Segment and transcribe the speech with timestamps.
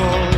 [0.00, 0.29] for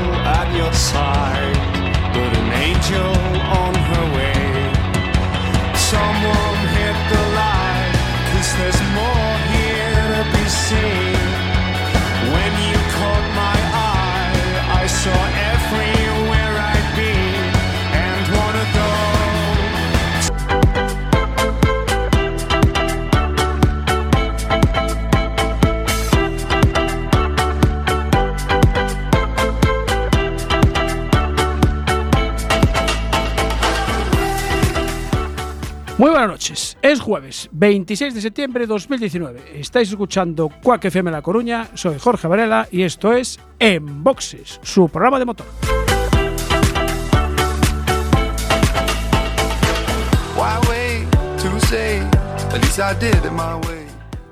[37.03, 39.61] jueves 26 de septiembre de 2019.
[39.61, 41.69] Estáis escuchando Quack FM La Coruña.
[41.75, 45.47] Soy Jorge Varela y esto es En Boxes, su programa de motor.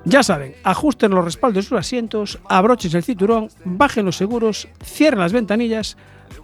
[0.05, 5.21] Ya saben, ajusten los respaldos de sus asientos, abrochen el cinturón, bajen los seguros, cierren
[5.21, 5.96] las ventanillas,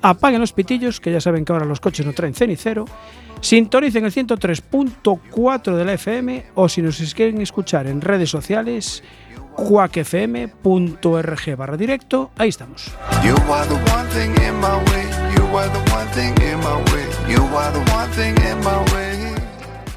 [0.03, 2.85] apaguen los pitillos, que ya saben que ahora los coches no traen cenicero,
[3.41, 9.05] sintonicen el 103.4 de la FM o si nos quieren escuchar en redes sociales,
[9.57, 12.93] cuacfm.org barra directo, ahí estamos.
[13.25, 15.07] You are the one thing in my way.
[15.37, 17.07] You are the one thing in my way.
[17.29, 19.17] You are the one thing in my way.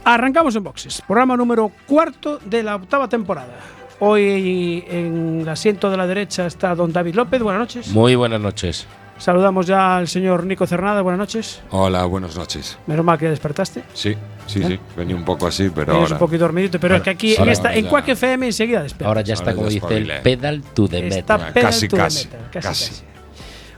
[0.05, 3.59] Arrancamos en boxes, programa número cuarto de la octava temporada.
[3.99, 7.89] Hoy en el asiento de la derecha está don David López, buenas noches.
[7.89, 8.87] Muy buenas noches.
[9.19, 11.61] Saludamos ya al señor Nico Cernada, buenas noches.
[11.71, 12.77] Hola, buenas noches.
[12.87, 13.83] Menos mal que ya despertaste.
[13.93, 14.15] Sí,
[14.47, 14.79] sí, sí.
[14.95, 16.13] Venía un poco así, pero ahora.
[16.13, 17.85] un poquito dormidito, pero es que aquí en, ahora esta, en.
[17.87, 19.07] Quack FM enseguida despierta.
[19.09, 21.53] Ahora ya está, Ahora como ya dice el pedal to the Está metal.
[21.53, 23.03] pedal Casi, to the casi, metal, casi.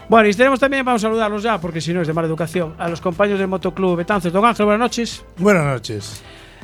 [0.08, 2.76] Bueno, y tenemos también, vamos a saludarlos ya, porque si no es de mala educación,
[2.78, 4.31] a los compañeros del Motoclub Betances.
[4.31, 5.26] Don Ángel, buenas noches.
[5.38, 6.22] Buenas noches.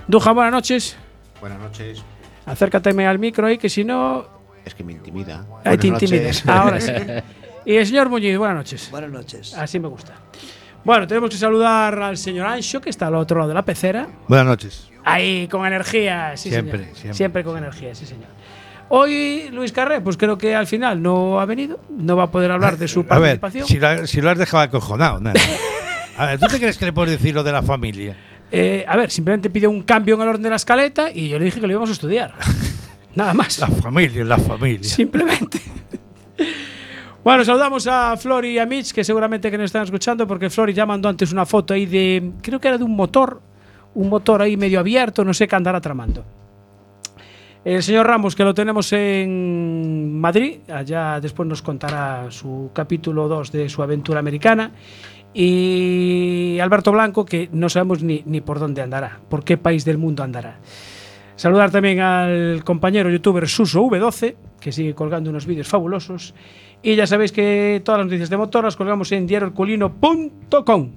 [0.08, 0.98] Duja, buenas noches.
[1.40, 2.04] Buenas noches.
[2.46, 4.28] Acércateme al micro ahí, que si no,
[4.64, 5.46] Es que me intimida.
[5.64, 6.48] ahí te intimidas.
[6.48, 6.92] Ahora sí.
[7.68, 8.90] Y el señor Muñiz, buenas noches.
[8.90, 9.54] Buenas noches.
[9.54, 10.14] Así me gusta.
[10.86, 14.08] Bueno, tenemos que saludar al señor Ancho, que está al otro lado de la pecera.
[14.30, 14.90] Buenas noches.
[15.04, 17.16] Ahí, con energía, sí, Siempre, señor.
[17.16, 17.44] siempre.
[17.44, 18.30] con energía, sí, señor.
[18.88, 22.52] Hoy Luis Carré, pues creo que al final no ha venido, no va a poder
[22.52, 23.68] hablar de su A ver, participación.
[23.68, 25.20] si lo, si lo has dejado acojonado.
[25.20, 25.38] nada.
[26.18, 28.16] A ver, ¿tú te crees que le puedes decir lo de la familia?
[28.50, 31.38] Eh, a ver, simplemente pidió un cambio en el orden de la escaleta y yo
[31.38, 32.34] le dije que lo íbamos a estudiar.
[33.16, 33.60] Nada más.
[33.60, 34.88] La familia, la familia.
[34.90, 35.60] Simplemente.
[37.28, 40.74] Bueno, saludamos a Flori y a Mitch, que seguramente que nos están escuchando, porque Flori
[40.74, 43.42] ya mandó antes una foto ahí de, creo que era de un motor,
[43.96, 46.24] un motor ahí medio abierto, no sé qué andará tramando.
[47.66, 53.52] El señor Ramos, que lo tenemos en Madrid, allá después nos contará su capítulo 2
[53.52, 54.72] de su aventura americana.
[55.34, 59.98] Y Alberto Blanco, que no sabemos ni, ni por dónde andará, por qué país del
[59.98, 60.60] mundo andará.
[61.36, 66.34] Saludar también al compañero youtuber Suso V12, que sigue colgando unos vídeos fabulosos.
[66.84, 70.92] Y ya sabéis que todas las noticias de motor las colgamos en diarioherculino.com.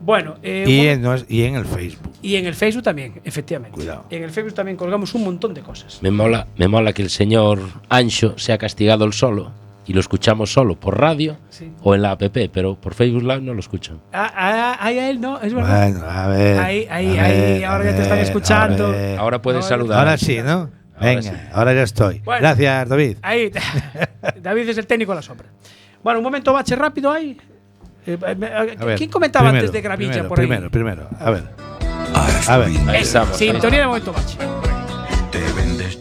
[0.00, 2.10] Bueno, eh, Y en, y en el Facebook.
[2.22, 3.76] y en el Facebook también, efectivamente.
[3.76, 4.04] Cuidado.
[4.10, 6.00] En el Facebook también colgamos un montón de cosas.
[6.02, 9.52] Me mola, me mola que el señor Ancho sea castigado el solo
[9.86, 11.70] y lo escuchamos solo por radio Sí.
[11.82, 12.22] o en la app,
[12.52, 14.00] pero por Facebook Live no lo escuchan.
[14.12, 15.92] Ah, ah, ahí a él no, es verdad.
[15.92, 16.58] Bueno, a ver.
[16.58, 18.92] Ahí, ahí, a ahí, ver, ahora ya te están escuchando.
[19.18, 19.98] Ahora puedes No, saludar.
[20.00, 20.68] Ahora sí, ¿no?
[21.02, 21.30] Venga, sí.
[21.52, 22.18] ahora ya estoy.
[22.20, 22.40] Bueno.
[22.40, 23.16] Gracias, David.
[23.22, 23.50] Ahí,
[24.42, 25.48] David es el técnico a la sombra.
[26.02, 27.38] Bueno, un momento bache rápido ahí.
[28.06, 30.46] Eh, ver, ¿Quién comentaba primero, antes de Gravilla primero, por ahí?
[30.46, 31.08] Primero, primero.
[31.20, 31.44] A ver.
[32.48, 33.36] A ver, estamos.
[33.36, 34.36] Sintonía de momento bache.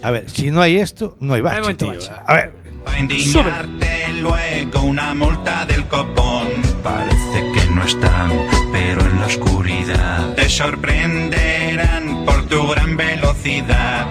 [0.01, 0.29] a ver.
[0.29, 1.89] Si no hay esto, no hay Hay bache, tío.
[1.89, 2.11] bache.
[2.25, 2.53] A ver.
[2.87, 6.47] Va a indignarte luego una multa del copón.
[6.83, 8.31] Parece que no están,
[8.71, 14.07] pero en la oscuridad te sorprenderán por tu gran velocidad.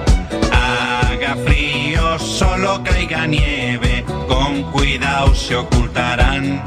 [2.60, 6.62] Solo caiga nieve, con cuidado se ocultarán.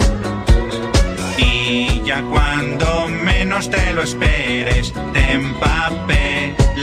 [1.37, 6.73] Y ya cuando menos te lo esperes, te empapelarán.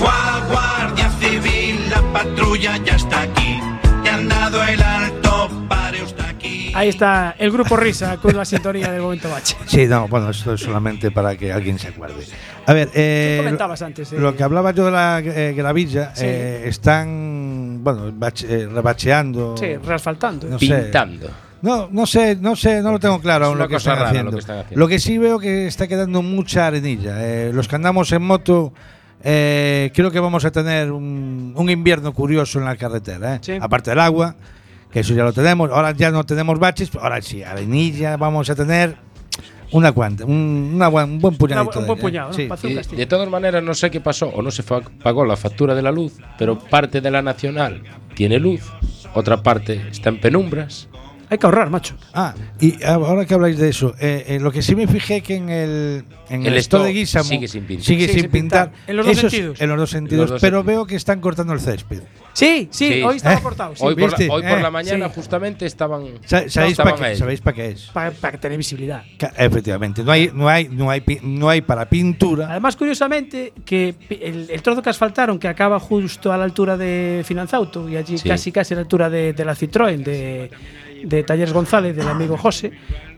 [0.00, 3.60] Gua- Guardia Civil, la patrulla ya está aquí.
[4.02, 5.25] Te han dado el alto.
[6.76, 9.56] Ahí está el grupo Risa con la sintonía del momento bache.
[9.66, 12.24] Sí, no, bueno, esto es solamente para que alguien se acuerde.
[12.66, 14.12] A ver, eh, ¿Qué comentabas antes?
[14.12, 14.18] eh?
[14.18, 16.24] Lo que hablaba yo de la eh, gravilla, Sí.
[16.26, 19.56] eh, están, bueno, bache- eh, rebacheando.
[19.56, 20.46] Sí, reasfaltando.
[20.48, 20.66] No sé.
[20.66, 21.30] Pintando.
[21.62, 24.30] No, no sé, no sé, no lo tengo claro Es aún lo que, están haciendo.
[24.30, 24.78] lo que están haciendo.
[24.78, 27.16] Lo que sí veo que está quedando mucha arenilla.
[27.24, 28.72] Eh, los que andamos en moto,
[29.24, 33.36] eh, creo que vamos a tener un, un invierno curioso en la carretera.
[33.36, 33.38] eh.
[33.40, 33.58] Sí.
[33.60, 34.36] Aparte del agua,
[34.96, 35.70] que eso ya lo tenemos.
[35.70, 38.96] Ahora ya no tenemos baches, pero ahora sí, arenilla vamos a tener
[39.72, 41.80] una cuanta, un, una buen- un buen puñadito.
[41.80, 42.28] Una- un de buen ella.
[42.30, 42.56] puñado, ¿no?
[42.56, 42.94] Sí.
[42.94, 45.82] Y de todas maneras, no sé qué pasó, o no se pagó la factura de
[45.82, 47.82] la luz, pero parte de la nacional
[48.14, 48.62] tiene luz,
[49.12, 50.88] otra parte está en penumbras.
[51.28, 51.96] Hay que ahorrar, macho.
[52.14, 55.34] Ah, y ahora que habláis de eso, eh, eh, lo que sí me fijé que
[55.36, 57.84] en el, en El el, store de Guisamo sigue sin pintar.
[57.84, 58.70] sigue sin pintar.
[58.70, 58.72] pintar.
[58.88, 59.60] En los dos sentidos.
[59.60, 60.66] En los dos sentidos, Los dos pero sentidos.
[60.66, 62.02] veo que están cortando el césped.
[62.32, 63.02] Sí, sí, Sí.
[63.02, 63.74] hoy estaba Eh, cortado.
[63.74, 64.32] Sí, hoy, por la, ¿viste?
[64.32, 65.12] hoy por Eh, la mañana sí.
[65.14, 66.04] justamente estaban.
[66.26, 67.16] Sa- ¿Sabéis para a qué.
[67.16, 67.90] ¿Sabéis pa' qué es?
[67.92, 69.02] para tener visibilidad.
[69.36, 72.50] Efectivamente, no hay, no hay, no hay, pi- no hay para pintura.
[72.50, 77.22] Además, curiosamente, que el, el trozo que asfaltaron, que acaba justo a la altura de
[77.26, 78.28] Finanzauto y allí Sí.
[78.28, 80.50] casi casi a la altura de, de la Citroën, de,
[81.04, 82.72] de Talleres González, del amigo José,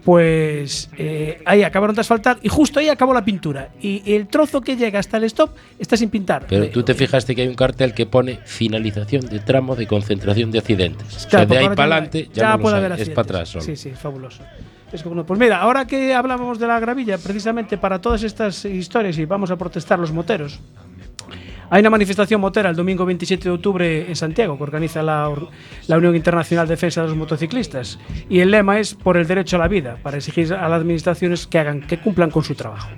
[0.05, 3.69] pues eh, ahí acabaron de asfaltar y justo ahí acabó la pintura.
[3.81, 6.47] Y el trozo que llega hasta el stop está sin pintar.
[6.49, 9.87] Pero Eh, tú te fijaste que hay un cartel que pone finalización de tramo de
[9.87, 11.07] concentración de accidentes.
[11.17, 13.23] o sea, Claro, de ahí para ya- adelante ya, ya no puede haber es para
[13.23, 13.65] atrás solo.
[13.65, 14.43] Sí, sí, fabuloso.
[15.27, 19.51] Pues mira, ahora que hablábamos de la gravilla, precisamente para todas estas historias y vamos
[19.51, 20.61] a protestar los moteros,
[21.71, 25.29] hay una manifestación motera el domingo 27 de octubre en Santiago que organiza la,
[25.89, 27.99] Unión Internacional de Defensa de los Motociclistas
[28.31, 31.47] y el lema es por el derecho a la vida, para exigir a las administraciones
[31.47, 32.89] que hagan, que cumplan con su trabajo.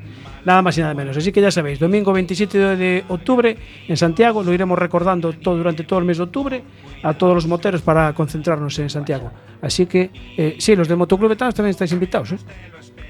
[0.44, 1.16] Nada más y nada menos.
[1.16, 3.56] Así que ya sabéis, domingo 27 de octubre
[3.88, 6.62] en Santiago, lo iremos recordando todo durante todo el mes de octubre
[7.02, 9.30] a todos los moteros para concentrarnos en Santiago.
[9.60, 12.32] Así que, eh, sí, los del Motoclub Betanos también estáis invitados.
[12.32, 12.38] ¿eh?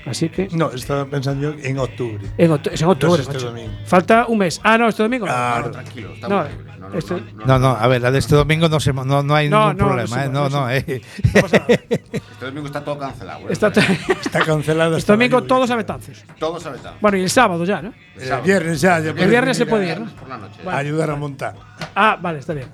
[0.06, 2.18] Así que, No, estaba pensando yo en octubre.
[2.38, 3.20] en, octu- es en octubre.
[3.20, 3.46] este macho.
[3.48, 3.70] domingo.
[3.84, 4.60] Falta un mes.
[4.64, 5.26] Ah, no, este domingo.
[5.26, 5.70] no.
[5.70, 6.44] Tranquilo, está No.
[6.80, 8.92] No, no, este- no, no, No, no, a ver, la de este domingo no, se,
[8.94, 10.16] no, no hay No, ningún no, problema.
[10.16, 11.02] no eh, No, no no, eh.
[11.34, 11.80] No pasa nada.
[11.90, 13.40] Este domingo está todo cancelado.
[13.40, 13.46] ¿eh?
[13.52, 14.96] Está- Está cancelado.
[14.96, 16.24] este domingo todos a Betanzos.
[16.38, 16.94] Todo sabe tal.
[17.00, 17.92] Bueno, y el sábado ya, ¿no?
[18.18, 18.98] El viernes ya.
[19.00, 20.10] ya El viernes se puede a- ir, ¿no?
[20.16, 20.60] Por la noche.
[20.66, 21.54] a Ayudar a montar.
[21.94, 22.68] Ah, vale, está bien.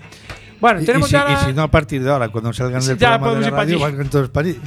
[0.61, 2.81] Bueno, y tenemos si, ya, la, y si no, a partir de ahora, cuando salgan
[2.87, 4.59] del programa de la radio, van todos para allí.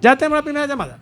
[0.00, 0.98] ya tenemos la primera llamada.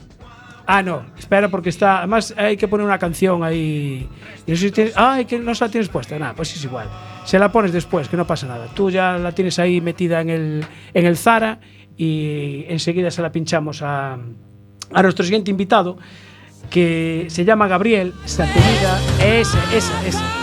[0.66, 1.98] Ah, no, espera, porque está.
[1.98, 4.08] Además, hay que poner una canción ahí.
[4.46, 6.18] Y si tienes- Ay, que no se la tienes puesta.
[6.18, 6.88] Nada, pues es igual.
[7.24, 8.66] Se la pones después, que no pasa nada.
[8.74, 10.64] Tú ya la tienes ahí metida en el,
[10.94, 11.60] en el Zara
[11.96, 14.14] y enseguida se la pinchamos a,
[14.92, 15.98] a nuestro siguiente invitado,
[16.70, 18.12] que se llama Gabriel.
[19.20, 20.41] Esa, esa, esa.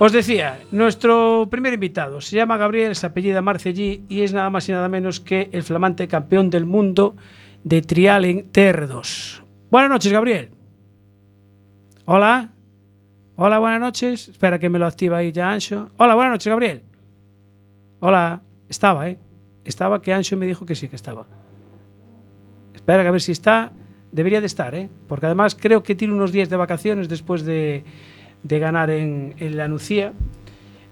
[0.00, 4.68] Os decía, nuestro primer invitado se llama Gabriel, se apellida Marcellí y es nada más
[4.68, 7.16] y nada menos que el flamante campeón del mundo
[7.64, 9.42] de trial en TR2.
[9.72, 10.50] Buenas noches, Gabriel.
[12.04, 12.50] Hola.
[13.34, 14.28] Hola, buenas noches.
[14.28, 15.90] Espera que me lo activa ahí ya Ancho.
[15.96, 16.82] Hola, buenas noches, Gabriel.
[17.98, 18.40] Hola.
[18.68, 19.18] Estaba, ¿eh?
[19.64, 21.26] Estaba que Ancho me dijo que sí, que estaba.
[22.72, 23.72] Espera que a ver si está.
[24.12, 24.88] Debería de estar, ¿eh?
[25.08, 27.84] Porque además creo que tiene unos días de vacaciones después de,
[28.42, 30.12] de ganar en, en la Nucía,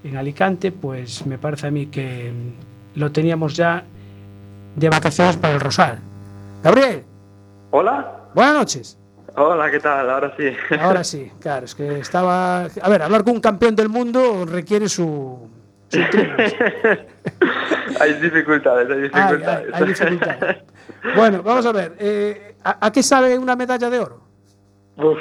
[0.04, 2.32] en Alicante, pues me parece a mí que
[2.94, 3.84] lo teníamos ya
[4.74, 5.98] de vacaciones para el Rosal.
[6.62, 7.04] Gabriel,
[7.70, 8.24] Hola.
[8.34, 8.98] buenas noches.
[9.38, 10.08] Hola, ¿qué tal?
[10.08, 10.50] Ahora sí.
[10.80, 12.62] Ahora sí, claro, es que estaba...
[12.64, 15.48] A ver, hablar con un campeón del mundo requiere su...
[18.00, 19.66] hay dificultades, hay Hay, dificultades.
[19.74, 20.56] hay- hay dificultades.
[21.14, 24.25] Bueno, vamos a ver, eh, ¿a, a qué sabe una medalla de oro?
[24.98, 25.18] Uf.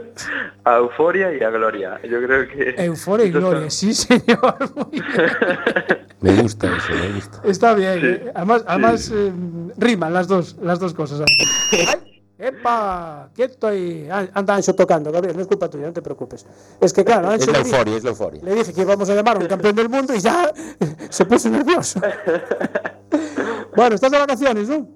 [0.64, 2.00] a euforia y a gloria.
[2.02, 2.74] Yo creo que.
[2.84, 4.56] Euforia y son- gloria, sí señor.
[6.20, 7.40] Me gusta eso, me gusta.
[7.44, 8.32] Está bien, eh.
[8.34, 9.30] además, además eh,
[9.76, 11.20] riman las dos, las dos cosas.
[11.20, 12.22] ¡Ay!
[12.38, 13.28] ¡Epa!
[13.34, 14.08] Quieto ahí.
[14.10, 16.46] Ah, Anda Ancho tocando, Gabriel, no es culpa tuya, no te preocupes.
[16.80, 18.42] Es que claro, Ancho Es la le dije- euforia, es la euforia.
[18.42, 20.50] Le dije que íbamos a llamar a un campeón del mundo y ya
[21.10, 22.00] se puso nervioso.
[23.76, 24.88] bueno, estás de vacaciones, ¿no?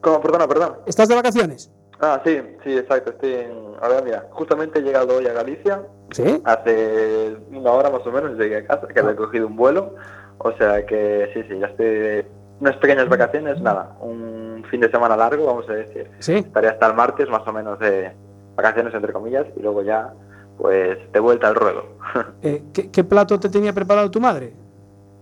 [0.00, 0.22] ¿Cómo?
[0.22, 0.74] Perdona, perdona.
[0.86, 1.70] ¿Estás de vacaciones?
[2.02, 3.12] Ah, sí, sí, exacto.
[3.12, 3.52] Estoy en.
[3.80, 5.82] A ver, mira, justamente he llegado hoy a Galicia.
[6.10, 6.42] Sí.
[6.44, 9.94] Hace una hora más o menos llegué a casa, que había cogido un vuelo.
[10.38, 12.26] O sea que sí, sí, ya estoy.
[12.60, 13.96] Unas pequeñas vacaciones, nada.
[14.00, 16.10] Un fin de semana largo, vamos a decir.
[16.18, 16.34] Sí.
[16.34, 18.12] Estaré hasta el martes más o menos de
[18.56, 20.12] vacaciones, entre comillas, y luego ya,
[20.58, 21.86] pues, de vuelta al ruedo.
[22.42, 24.52] Eh, ¿qué, qué plato te tenía preparado tu madre?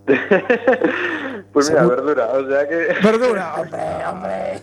[1.52, 2.94] pues mira, verdura, o sea que.
[3.02, 4.60] Verdura, hombre, hombre.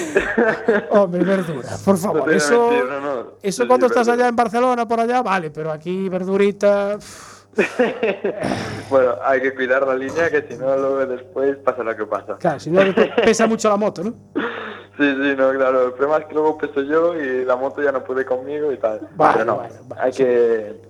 [0.90, 2.32] hombre, verdura, por favor.
[2.32, 3.20] Eso, mentir, no, no.
[3.42, 4.24] eso Sí, cuando sí, estás verdura.
[4.24, 6.98] allá en Barcelona, por allá, vale, pero aquí verdurita.
[8.90, 12.36] Bueno, hay que cuidar la línea, que si no, luego después pasa lo que pasa.
[12.38, 12.80] Claro, si no
[13.24, 14.10] pesa mucho la moto, ¿no?
[14.96, 15.86] Sí, sí, no, claro.
[15.86, 18.76] El problema es que luego peso yo y la moto ya no puede conmigo y
[18.78, 19.08] tal.
[19.16, 20.22] Vale, Pero no, vale, vale, hay sí.
[20.22, 20.80] que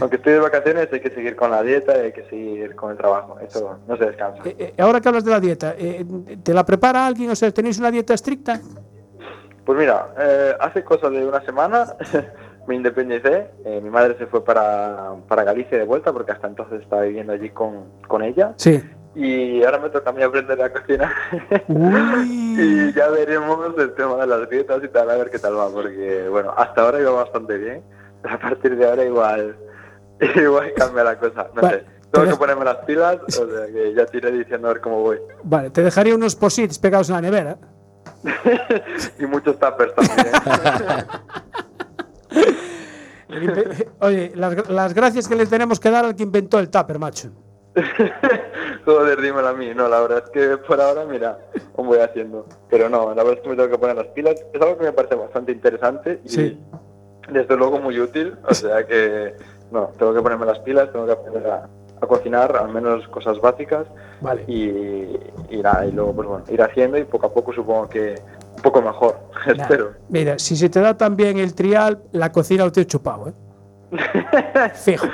[0.00, 2.90] aunque estoy de vacaciones hay que seguir con la dieta y hay que seguir con
[2.90, 3.38] el trabajo.
[3.40, 4.42] Eso no se descansa.
[4.44, 6.04] Eh, eh, ahora que hablas de la dieta, eh,
[6.42, 7.30] ¿te la prepara alguien?
[7.30, 8.60] O sea, ¿tenéis una dieta estricta?
[9.64, 11.94] Pues mira, eh, hace cosa de una semana
[12.68, 13.48] me independicé.
[13.82, 17.50] mi madre se fue para, para Galicia de vuelta porque hasta entonces estaba viviendo allí
[17.50, 18.54] con, con ella.
[18.56, 18.82] Sí.
[19.16, 21.10] Y ahora me toca a mí aprender a cocinar.
[21.68, 25.70] y ya veremos el tema de las dietas y tal, a ver qué tal va.
[25.70, 27.82] Porque, bueno, hasta ahora iba bastante bien.
[28.20, 29.56] Pero a partir de ahora igual,
[30.36, 31.48] igual cambia la cosa.
[31.54, 31.86] No Vale, sé.
[32.10, 34.80] Tengo te que ponerme las pilas, o sea que ya te iré diciendo a ver
[34.80, 35.18] cómo voy.
[35.42, 37.58] Vale, te dejaría unos posits pegados en la nevera.
[39.18, 40.26] y muchos tuppers también.
[43.28, 46.98] Inve- Oye, las, las gracias que le tenemos que dar al que inventó el tupper,
[46.98, 47.28] macho.
[48.86, 49.74] Joder, dímelo a mí.
[49.74, 51.38] No, la verdad es que por ahora, mira,
[51.76, 52.46] aún voy haciendo.
[52.70, 54.36] Pero no, la verdad es que me tengo que poner las pilas.
[54.52, 56.60] Es algo que me parece bastante interesante y Sí.
[57.30, 58.36] desde luego muy útil.
[58.48, 59.34] O sea que,
[59.70, 61.68] no, tengo que ponerme las pilas, tengo que aprender a,
[62.00, 63.86] a cocinar, al menos cosas básicas.
[64.20, 64.44] Vale.
[64.46, 65.18] Y,
[65.50, 68.14] y nada, y luego, pues bueno, ir haciendo y poco a poco supongo que
[68.56, 69.92] un poco mejor, espero.
[70.08, 73.32] Mira, si se te da también el trial, la cocina lo te chupado, ¿eh?
[74.74, 75.06] Fijo.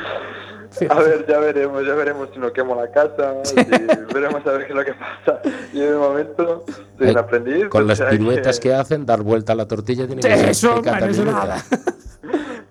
[0.71, 0.91] Fijo.
[0.95, 4.67] A ver, ya veremos, ya veremos si no quemo la casa, si veremos a ver
[4.67, 5.41] qué es lo que pasa.
[5.73, 6.65] Y de momento
[6.97, 7.69] soy un Eh, aprendiz.
[7.69, 11.07] Con las piruetas que hacen, dar vuelta a la tortilla tiene que ser Eso, bueno,
[11.07, 11.63] eso nada.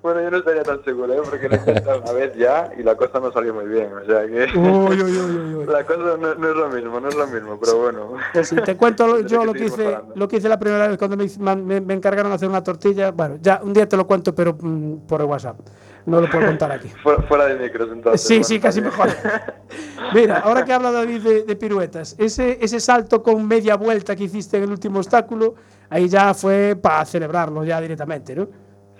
[0.01, 1.21] Bueno, yo no estaría tan seguro, ¿eh?
[1.23, 3.91] porque lo he intentado una vez ya y la cosa no salió muy bien.
[3.93, 5.17] O sea que Uy, uy,
[5.57, 8.13] uy, la cosa no, no es lo mismo, no es lo mismo, pero bueno.
[8.43, 11.17] Si te cuento lo- yo lo que hice, lo que hice la primera vez cuando
[11.17, 15.05] me, encargaron de hacer una tortilla, bueno, ya un día te lo cuento, pero mm,
[15.07, 15.59] por el WhatsApp.
[16.03, 16.87] No lo puedo contar aquí.
[17.03, 18.21] Fuera, fuera de micros entonces.
[18.21, 19.05] Sí, bueno, sí, casi también.
[19.05, 19.53] mejor.
[20.15, 24.23] Mira, ahora que habla David de, de piruetas, ese, ese salto con media vuelta que
[24.23, 25.53] hiciste en el último obstáculo,
[25.91, 28.47] ahí ya fue para celebrarlo ya directamente, ¿no?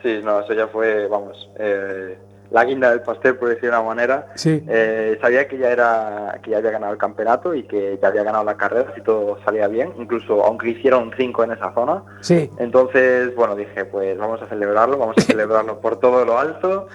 [0.02, 2.18] Sí, no, eso ya fue, vamos, eh,
[2.50, 4.28] la guinda del pastel, por decir de una manera.
[4.36, 4.64] Sí.
[4.68, 8.24] Eh, sabía que ya era que ya había ganado el campeonato y que ya había
[8.24, 12.04] ganado la carrera si todo salía bien, incluso aunque hicieron cinco en esa zona.
[12.20, 12.50] Sí.
[12.58, 16.88] Entonces, bueno, dije, pues vamos a celebrarlo, vamos a celebrarlo por todo lo alto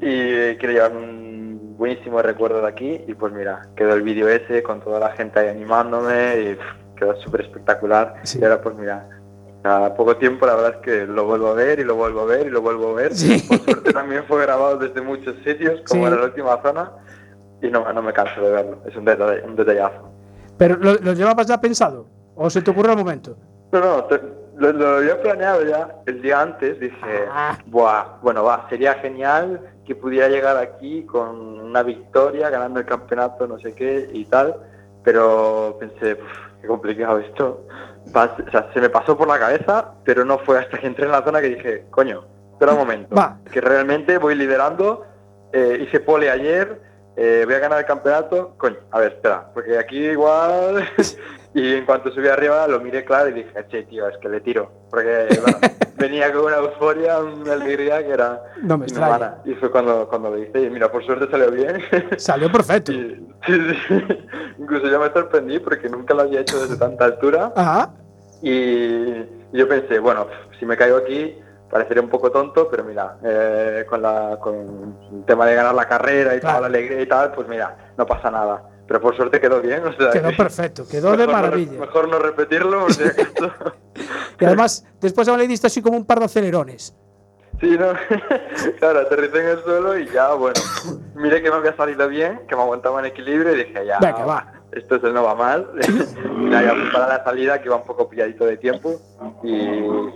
[0.00, 4.62] y quiero llevar un buenísimo recuerdo de aquí y pues mira, quedó el vídeo ese
[4.62, 8.38] con toda la gente ahí animándome y pff, quedó súper espectacular Sí.
[8.40, 9.06] y ahora pues mira,
[9.96, 12.46] poco tiempo la verdad es que lo vuelvo a ver y lo vuelvo a ver
[12.46, 13.14] y lo vuelvo a ver.
[13.14, 13.38] Sí.
[13.48, 16.12] Por suerte también fue grabado desde muchos sitios, como Sí.
[16.12, 16.92] era la última zona
[17.62, 20.10] y no, no me canso de verlo, es un, detalle, un detallazo.
[20.58, 22.06] Pero ¿lo, lo llevabas ya pensado?
[22.34, 23.36] ¿O se te ocurrió al momento?
[23.72, 24.20] No, no, te-
[24.58, 26.78] lo, lo había planeado ya el día antes.
[26.80, 27.58] Dije, Ah.
[27.66, 33.46] Buah, bueno, va, sería genial que pudiera llegar aquí con una victoria, ganando el campeonato,
[33.46, 34.54] no sé qué y tal.
[35.04, 37.66] Pero pensé, "Uf, qué complicado esto.
[38.14, 41.06] Va, o sea, se me pasó por la cabeza, pero no fue hasta que entré
[41.06, 43.38] en la zona que dije, coño, espera un momento, Va.
[43.50, 45.04] que realmente voy liderando.
[45.52, 46.80] eh, hice pole ayer,
[47.16, 48.54] eh, voy a ganar el campeonato.
[48.58, 50.86] Coño, a ver, espera, porque aquí igual.
[51.58, 54.40] y en cuanto subí arriba lo miré claro y dije, che, tío, es que le
[54.42, 54.70] tiro.
[54.90, 55.58] Porque bueno,
[55.96, 59.38] venía con una euforia, una alegría que era No me inhumana.
[59.46, 60.60] Y fue cuando, cuando lo hice.
[60.60, 61.80] Y mira, por suerte salió bien.
[62.18, 62.92] Salió perfecto.
[62.92, 64.06] Y- sí, sí.
[64.58, 67.52] Incluso yo me sorprendí porque nunca lo había hecho desde tanta altura.
[67.56, 67.90] Ajá.
[68.42, 69.22] Y
[69.52, 70.26] yo pensé, bueno,
[70.60, 71.38] si me caigo aquí
[71.70, 75.88] parecería un poco tonto, pero mira, eh, con, la, con el tema de ganar la
[75.88, 76.58] carrera y Claro.
[76.58, 78.62] toda la alegría y tal, pues mira, no pasa nada.
[78.86, 81.80] Pero por suerte quedó bien, o sea Quedó que perfecto, quedó de mejor maravilla.
[81.80, 83.52] mejor no repetirlo, acaso.
[84.40, 86.94] Y además, después le diste así como un par de acelerones.
[87.60, 87.86] Sí, no,
[88.78, 90.60] claro, aterricé en el suelo y ya, bueno,
[91.14, 94.26] miré que me había salido bien, que me aguantaba en equilibrio y dije, ya, Venga,
[94.26, 94.52] va.
[94.72, 95.66] esto es el no va mal.
[96.38, 99.00] y ya, para la salida, que iba un poco pilladito de tiempo,
[99.42, 99.54] y,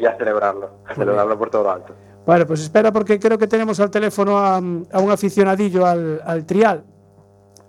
[0.02, 1.94] y a celebrarlo, a celebrarlo por todo lo alto.
[2.26, 6.44] Bueno, pues espera porque creo que tenemos al teléfono a, a un aficionadillo al, al
[6.44, 6.84] trial.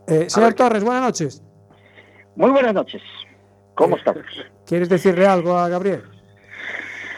[0.08, 1.44] Eh, señor ver, ¿qué- Torres, buenas noches.
[2.36, 3.02] Muy buenas noches.
[3.76, 4.24] ¿Cómo estamos?
[4.66, 6.04] ¿Quieres decirle algo a Gabriel?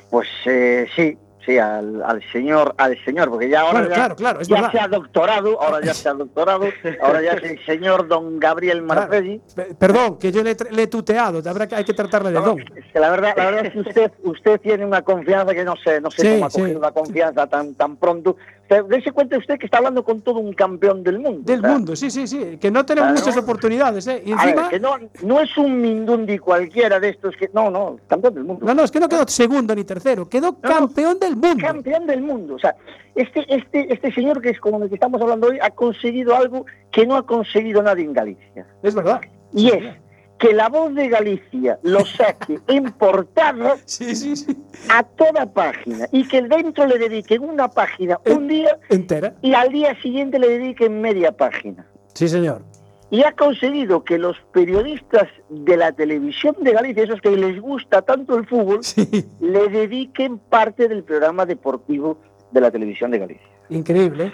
[0.10, 4.16] Pues eh, sí, sí, al, al señor, al señor, porque ya ahora Bueno, ya, claro,
[4.16, 6.66] claro, ya se ha doctorado, ahora ya se ha doctorado,
[7.02, 9.42] ahora ya es el señor don Gabriel Marcelli.
[9.56, 12.32] Pe- Perdón, que yo le, he tra- le he tuteado, habrá que, hay que tratarle
[12.32, 12.60] de don.
[12.60, 15.76] Es que la verdad, la verdad es que usted, usted tiene una confianza que no
[15.84, 16.62] sé, no sé Sí, cómo ha sí.
[16.62, 18.38] cogido la confianza tan, tan pronto.
[18.82, 21.42] Usted, dése cuenta usted que está hablando con todo un campeón del mundo.
[21.44, 22.58] Del mundo, sí, sí, sí.
[22.60, 23.26] Que no tenemos Claro.
[23.26, 24.22] muchas oportunidades, ¿eh?
[24.26, 24.70] Y ver, encima.
[24.70, 27.50] que no, no es un Mindundi cualquiera de estos que.
[27.54, 28.66] No, no, campeón del mundo.
[28.66, 31.58] No, no, es que no quedó segundo ni tercero, quedó campeón del mundo.
[31.66, 32.56] campeón del mundo.
[32.56, 32.76] O sea,
[33.16, 36.66] este, este, este señor que es con el que estamos hablando hoy ha conseguido algo
[36.92, 38.66] que no ha conseguido nadie en Galicia.
[38.82, 39.22] Es verdad.
[39.54, 39.84] Y es
[40.44, 43.78] que la voz de Galicia lo saque en portada
[44.90, 49.70] a toda página y que dentro le dediquen una página un día entera y al
[49.72, 51.86] día siguiente le dediquen media página.
[52.14, 52.62] Sí, señor.
[53.10, 58.02] Y ha conseguido que los periodistas de la televisión de Galicia, esos que les gusta
[58.02, 58.82] tanto el fútbol,
[59.40, 62.18] le dediquen parte del programa deportivo
[62.52, 63.48] de la televisión de Galicia.
[63.70, 64.34] Increíble.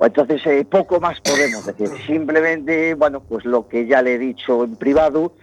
[0.00, 1.88] Pues Entonces, eh, poco más podemos decir.
[2.06, 5.34] Simplemente, bueno, pues lo que ya le he dicho en privado,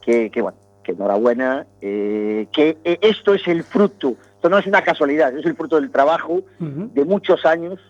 [0.00, 4.66] que, que bueno, que enhorabuena, eh, que eh, esto es el fruto, esto no es
[4.68, 7.80] una casualidad, es el fruto del trabajo de muchos años,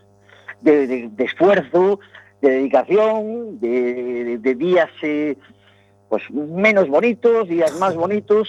[0.63, 2.01] de, de- de esfuerzo,
[2.41, 3.69] de dedicación, de,
[4.25, 5.37] de- de días eh,
[6.09, 8.49] pues menos bonitos, días más bonitos,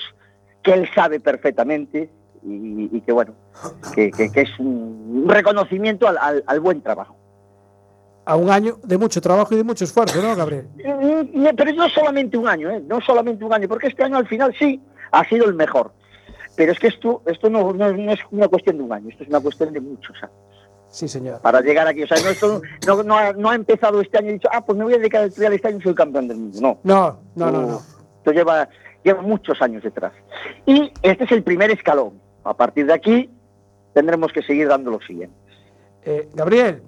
[0.63, 2.09] que él sabe perfectamente
[2.41, 3.33] y, y que bueno,
[3.93, 7.17] que, que- que es un reconocimiento al- al- al buen trabajo.
[8.29, 10.67] A un año de mucho trabajo y de mucho esfuerzo, ¿no, Gabriel?
[10.75, 12.81] Mm, no, Pero no solamente un año, ¿eh?
[12.85, 14.79] no solamente un año, porque este año al final sí
[15.11, 15.91] ha sido el mejor.
[16.55, 19.23] Pero es que esto, esto no, no- no es una cuestión de un año, esto
[19.23, 20.35] es una cuestión de muchos años
[20.89, 21.41] Sí, señor.
[21.41, 22.03] para llegar aquí.
[22.03, 24.63] O sea, no, esto no, no ha, no ha empezado este año y dicho, ah,
[24.65, 26.59] pues me voy a dedicar al trial este año y soy campeón del mundo.
[26.61, 27.81] No, No, no, no, no.
[28.17, 28.67] esto lleva,
[29.03, 30.13] lleva muchos años detrás.
[30.67, 32.19] Y este es el primer escalón.
[32.43, 33.29] A partir de aquí
[33.93, 35.37] tendremos que seguir dando los siguientes.
[36.05, 36.81] Eh, Gabriel,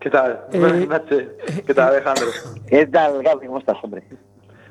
[0.00, 0.44] ¿Qué tal?
[0.52, 1.28] Eh, Buenas noches.
[1.66, 2.26] ¿Qué tal, Alejandro?
[2.68, 3.46] ¿Qué tal, Gaby?
[3.46, 4.02] ¿Cómo estás, hombre?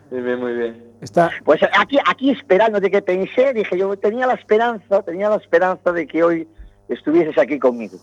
[0.09, 0.83] Muy bien, muy bien.
[1.01, 1.29] está.
[1.43, 5.91] Pues aquí, aquí esperando de que pensé, dije yo tenía la esperanza, tenía la esperanza
[5.91, 6.47] de que hoy
[6.87, 7.97] estuvieses aquí conmigo.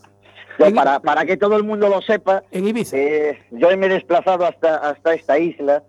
[0.59, 2.97] Yo, para, para que todo el mundo lo sepa, en Ibiza.
[3.51, 5.83] yo me he desplazado hasta, hasta esta isla,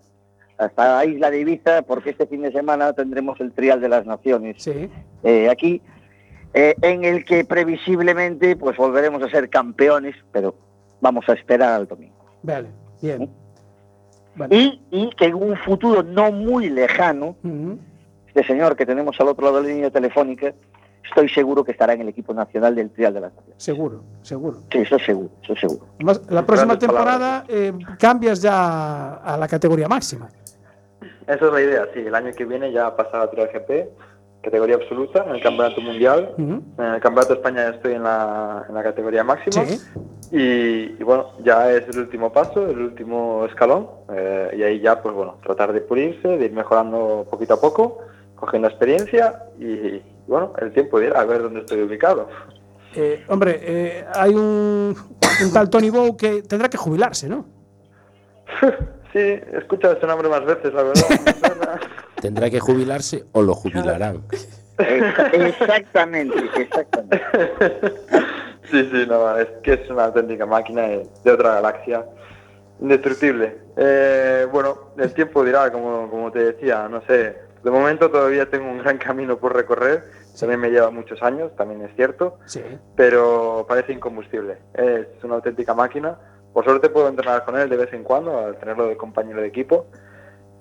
[0.57, 4.05] hasta la isla de Ibiza, porque este fin de semana tendremos el Trial de las
[4.07, 4.89] Naciones Sí.
[5.23, 5.81] eh, aquí,
[6.55, 10.55] eh, en el que previsiblemente pues volveremos a ser campeones, pero
[11.05, 12.15] vamos a esperar al domingo.
[12.41, 12.67] Vale,
[12.99, 13.29] bien.
[14.49, 17.35] Y, y que en un futuro no muy lejano,
[18.25, 20.51] este señor que tenemos al otro lado de la línea telefónica,
[21.07, 23.63] estoy seguro que estará en el equipo nacional del Trial de las Naciones.
[23.63, 24.57] Seguro, seguro.
[24.71, 25.85] Sí, eso seguro, eso seguro.
[25.97, 30.27] Además, la próxima temporada eh, cambias ya a la categoría máxima.
[31.27, 31.99] Esa es la idea, sí.
[31.99, 33.69] El año que viene ya pasar a Trial GP,
[34.45, 36.33] categoría absoluta, en el Campeonato Mundial.
[36.37, 39.65] En el Campeonato de España estoy en la, en la categoría máxima.
[39.65, 39.81] Sí.
[40.31, 43.87] Y, y bueno, ya es el último paso, el último escalón.
[44.13, 47.99] eh, y ahí ya, pues bueno, tratar de pulirse, de ir mejorando poquito a poco,
[48.35, 52.27] cogiendo experiencia y, y, bueno, el tiempo dirá a ver dónde estoy ubicado.
[52.95, 54.95] Eh, hombre, eh, hay un,
[55.43, 57.45] un tal Tony Bow que tendrá que jubilarse, ¿no?
[59.15, 61.79] Sí, he escuchado ese nombre más veces, la verdad.
[62.25, 64.23] Tendrá que jubilarse o lo jubilarán.
[64.77, 67.21] Exa- Exactamente, exactamente.
[68.71, 72.03] Sí, sí, no, es que es una auténtica máquina de, de otra galaxia.
[72.81, 73.57] Indestructible.
[73.77, 77.37] Eh, bueno, el tiempo dirá, como, como te decía, no sé.
[77.63, 80.03] De momento todavía tengo un gran camino por recorrer.
[80.39, 82.39] También me lleva muchos años, también es cierto.
[82.45, 82.61] Sí.
[82.95, 84.57] Pero parece incombustible.
[84.73, 86.17] Es una auténtica máquina.
[86.53, 89.47] Por suerte puedo entrenar con él de vez en cuando, al tenerlo de compañero de
[89.47, 89.85] equipo.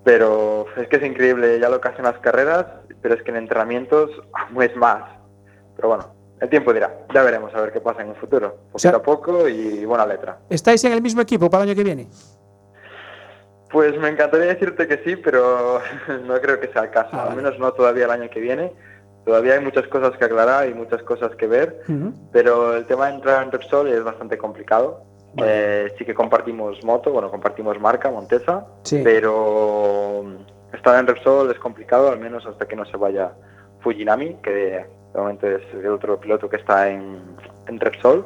[0.05, 2.65] Pero es que es increíble ya lo que hace en las carreras,
[3.01, 4.09] pero es que en entrenamientos
[4.61, 5.03] es más.
[5.75, 6.95] Pero bueno, el tiempo dirá.
[7.13, 8.51] Ya veremos a ver qué pasa en el futuro.
[8.71, 10.37] Poquito sea- a poco y buena letra.
[10.49, 12.07] ¿Estáis en el mismo equipo para el año que viene?
[13.71, 15.81] Pues me encantaría decirte que sí, pero
[16.25, 17.19] no creo que sea el caso.
[17.19, 18.71] Al menos no todavía el año que viene.
[19.25, 21.81] Todavía hay muchas cosas que aclarar y muchas cosas que ver.
[22.31, 25.03] Pero el tema de entrar en Repsol es bastante complicado.
[25.37, 29.01] Eh, sí que compartimos moto, bueno, compartimos marca, Montesa, Sí.
[29.03, 30.23] pero
[30.73, 33.31] estar en Repsol es complicado, al menos hasta que no se vaya
[33.81, 37.21] Fujinami, que de momento es el otro piloto que está en,
[37.67, 38.25] en Repsol.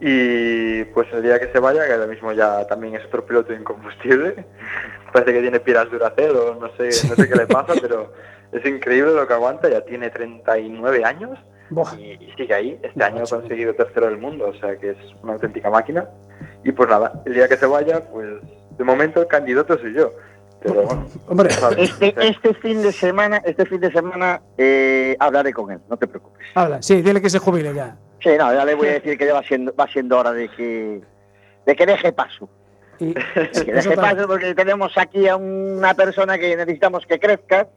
[0.00, 3.52] Y pues el día que se vaya, que ahora mismo ya también es otro piloto
[3.54, 4.44] incombustible,
[5.12, 8.12] parece que tiene piras Duracell o no sé, no sé qué le pasa, pero
[8.52, 11.38] es increíble lo que aguanta, ya tiene 39 años
[11.98, 12.80] y, y sigue ahí.
[12.82, 16.08] Este año ha conseguido tercero del mundo, o sea que es una auténtica máquina.
[16.64, 18.26] Y pues nada, el día que se vaya, pues
[18.76, 20.10] de momento el candidato soy yo.
[20.60, 25.70] Pero bueno, Hombre, Este, este fin de semana, este fin de semana eh, hablaré con
[25.70, 26.46] él, no te preocupes.
[26.54, 27.96] Habla, sí, dile que se jubile ya.
[28.22, 30.48] Sí, no, ya le voy a decir que ya va siendo, va siendo hora de
[30.48, 31.00] que,
[31.66, 32.48] de que deje paso.
[32.98, 37.20] Y, De que eso deje paso porque tenemos aquí a una persona que necesitamos que
[37.20, 37.68] crezca,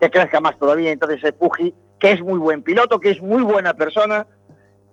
[0.00, 0.90] que crezca más todavía.
[0.90, 4.26] Entonces, eh, Puji, que es muy buen piloto, que es muy buena persona,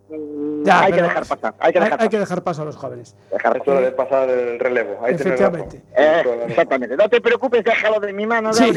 [0.09, 1.53] mm, Ya, hay que dejar pasar.
[1.59, 3.15] Hay que dejar hay que dejar paso a los jóvenes.
[3.31, 4.99] Dejar es hora de pasar el relevo.
[5.03, 5.13] Ahí.
[5.15, 5.81] Efectivamente.
[5.95, 6.95] Eh, exactamente.
[6.97, 8.71] No te preocupes, déjalo de mi mano, Sí.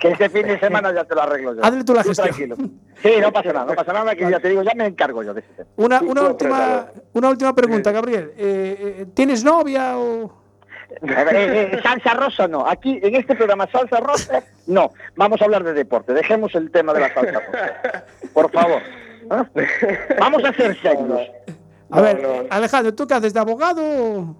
[0.00, 1.64] Que este fin de semana ya te lo arreglo yo.
[1.64, 2.26] Hazle tú la gestión.
[2.28, 2.56] tranquilo.
[3.02, 5.32] Sí, no pasa nada, no pasa nada, que ya te digo, ya me encargo yo
[5.34, 5.68] de ese tema.
[5.76, 8.32] Una, Sí, una, última, una última pregunta, Gabriel.
[8.36, 10.41] Eh, eh, ¿Tienes novia o...?
[11.00, 12.66] Eh, eh, salsa rosa no.
[12.68, 14.90] Aquí, en este programa, salsa rosa, no.
[15.16, 16.12] Vamos a hablar de deporte.
[16.12, 18.04] Dejemos el tema de la salsa rosa.
[18.32, 18.82] Por favor.
[19.30, 19.46] ¿Ah?
[20.18, 21.20] Vamos a ser serios.
[21.90, 24.34] A ver, Alejandro, ¿tú qué haces de abogado?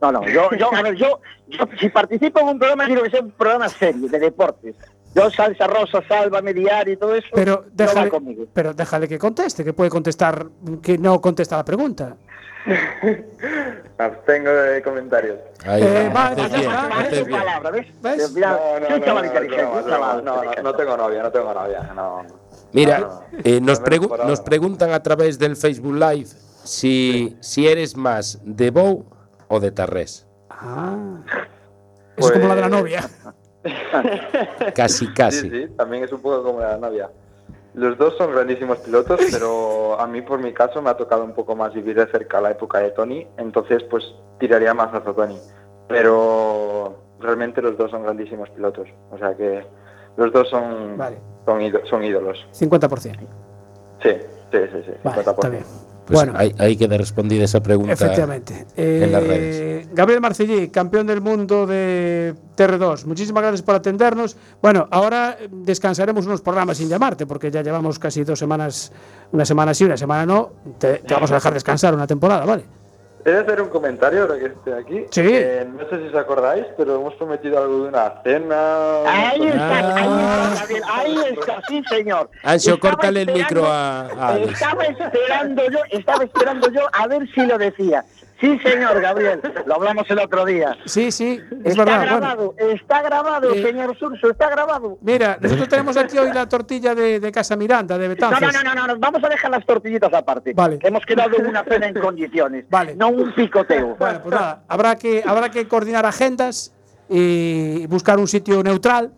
[0.00, 3.10] No, no, yo, yo, a ver, yo, yo, si participo en un programa, quiero que
[3.10, 4.76] sea un programa serio, de deportes.
[5.14, 8.44] Yo, salsa rosa, sálvame, diario y todo eso, Pero no va déjale, conmigo.
[8.52, 10.46] pero déjale que conteste, que puede contestar,
[10.82, 12.16] que no contesta la pregunta.
[13.98, 15.38] Abstengo de comentarios.
[15.64, 17.38] Ahí Eh, va, va, haces ya bien, está, haces tu bien.
[17.40, 17.86] palabra, ¿ves?
[18.02, 18.32] ¿Ves?
[18.32, 20.32] Mira, No, soy no, un no, chaval no, inteligente, no, un no, chaval no, no,
[20.36, 20.62] inteligente.
[20.62, 21.82] no tengo novia, no tengo novia.
[21.94, 22.22] No.
[22.72, 23.08] Mira,
[23.44, 26.26] eh, nos, pregu- preguntan a través del Facebook Live
[26.64, 29.04] si, si eres más de Bou
[29.48, 30.26] o de Tarrés.
[30.50, 31.20] Ah.
[32.16, 33.08] Es como la de la Pues- novia.
[34.74, 35.40] Casi, casi.
[35.42, 37.10] Sí, sí, también es un poco como la novia.
[37.74, 41.32] Los dos son grandísimos pilotos, pero a mí por mi caso me ha tocado un
[41.32, 44.04] poco más vivir de cerca la época de Tony, entonces pues
[44.38, 45.38] tiraría más hacia Tony.
[45.88, 49.64] Pero realmente los dos son grandísimos pilotos, o sea que
[50.16, 51.18] los dos son, Vale.
[51.44, 52.38] son, ído- son ídolos.
[52.52, 53.18] 50%.
[54.02, 54.10] Sí,
[54.52, 55.30] sí, sí, sí, Vale, 50%.
[55.32, 55.64] está bien.
[56.06, 57.92] Pues bueno, ahí, ahí queda respondida esa pregunta.
[57.94, 58.66] efectivamente.
[58.76, 59.88] en las Eh, redes.
[59.94, 63.06] Gabriel Marcellí, campeón del mundo de TR2.
[63.06, 64.36] Muchísimas gracias por atendernos.
[64.60, 68.92] Bueno, ahora descansaremos unos programas sin llamarte, porque ya llevamos casi dos semanas,
[69.32, 70.50] una semana sí, una semana no.
[70.78, 72.64] Te, te vamos a dejar descansar una temporada, ¿vale?
[73.26, 75.06] He de hacer un comentario ahora que estoy aquí.
[75.10, 75.22] Sí.
[75.24, 79.02] Eh, no sé si os acordáis, pero hemos prometido algo de una cena.
[79.06, 82.30] Ahí una está, cosa- ahí está, Gabriel, ahí está, sí señor.
[82.42, 84.52] Ancho, córtale el micro a, a Alex.
[84.52, 88.04] Estaba esperando yo, estaba esperando yo a ver si lo decía.
[88.44, 90.76] Sí, señor Gabriel, lo hablamos el otro día.
[90.84, 91.98] Sí, sí, es está verdad.
[92.00, 94.98] Bueno, grabado, está grabado, Eh, señor Surso, está grabado.
[95.00, 98.40] mira, nosotros tenemos aquí hoy la tortilla de, de Casa Miranda, de No, Betanzos.
[98.52, 100.52] no, no, no, no, vamos a dejar las tortillitas aparte.
[100.52, 100.78] Vale.
[100.82, 102.66] Hemos quedado en una cena en condiciones.
[102.68, 102.94] Vale.
[102.96, 103.96] No un picoteo.
[103.98, 106.74] Bueno, pues nada, habrá que, habrá que coordinar agendas
[107.08, 109.10] y buscar un sitio neutral.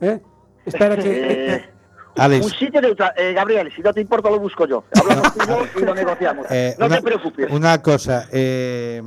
[0.00, 0.20] ¿eh?
[0.64, 1.73] Espera que.
[2.16, 4.84] Eh, un sitio de eh, Gabriel, si no te importa lo busco yo.
[5.00, 5.32] Hablamos
[5.76, 6.46] y lo negociamos.
[6.50, 7.50] eh, no una, te preocupes.
[7.50, 8.28] una cosa.
[8.32, 9.02] eh,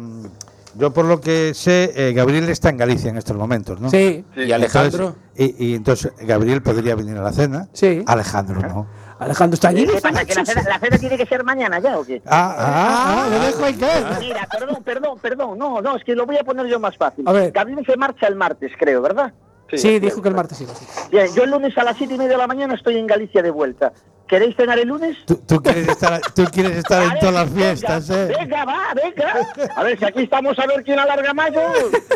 [0.75, 3.89] yo por lo que sé, eh, Gabriel está en Galicia en estos momentos, ¿no?
[3.89, 5.15] Sí, ¿Y Alejandro?
[5.35, 7.67] Entonces- y, y entonces Gabriel podría venir a la cena.
[7.73, 8.03] Sí.
[8.05, 8.87] Alejandro no.
[9.19, 9.87] Alejandro está allí.
[9.87, 10.23] ¿Qué pasa?
[10.25, 12.21] ¿Que la cena, la cena tiene que ser mañana ya o qué?
[12.27, 13.75] Ah, ah, ah, le dejo ahí.
[14.19, 15.57] Mira, perdón, perdón, perdón.
[15.57, 17.27] No, no, es que lo voy a poner yo más fácil.
[17.27, 17.51] A ver.
[17.51, 19.33] Gabriel se marcha el martes, creo, ¿verdad?
[19.73, 20.65] Sí, dijo que el martes sí.
[21.11, 23.41] Bien, yo el lunes a las siete y media de la mañana estoy en Galicia
[23.41, 23.91] de vuelta.
[24.27, 25.17] ¿Queréis cenar el lunes?
[25.25, 28.35] Tú, tú quieres estar, tú quieres estar en todas las venga, fiestas, ¿eh?
[28.37, 29.33] Venga, va, venga.
[29.75, 31.61] A ver, si aquí estamos a ver quién alarga más, yo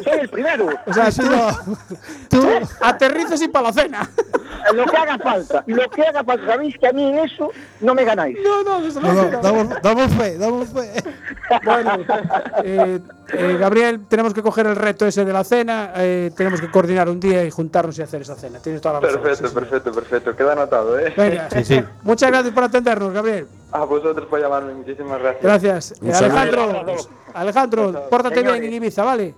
[0.03, 0.67] soy el primero.
[0.85, 1.47] O sea, tú, no.
[2.29, 2.47] Tú,
[2.81, 4.09] aterrizas y para la cena.
[4.73, 6.45] Lo que haga falta, lo que haga falta.
[6.45, 8.37] Sabéis que a mí en eso no me ganáis.
[8.43, 9.31] No, no, desde no, luego.
[9.31, 11.03] no, damos, damos fe, damos fe.
[11.65, 11.91] Bueno,
[12.63, 12.99] eh,
[13.33, 15.91] eh, Gabriel, tenemos que coger el reto ese de la cena.
[15.97, 18.59] eh, tenemos que coordinar un día y juntarnos y hacer esa cena.
[18.59, 19.21] Tienes toda la razón.
[19.21, 19.55] Perfecto, sí.
[19.55, 20.35] perfecto, perfecto.
[20.35, 21.13] Queda anotado, ¿eh?
[21.17, 21.83] Venga, Sí, sí.
[22.03, 23.47] Muchas gracias por atendernos, Gabriel.
[23.71, 25.43] A vosotros por llamarme, muchísimas gracias.
[25.43, 25.91] Gracias.
[26.01, 26.11] Eh.
[26.13, 26.85] Alejandro,
[27.33, 29.33] Alejandro, pórtate bien en Ibiza, ¿vale?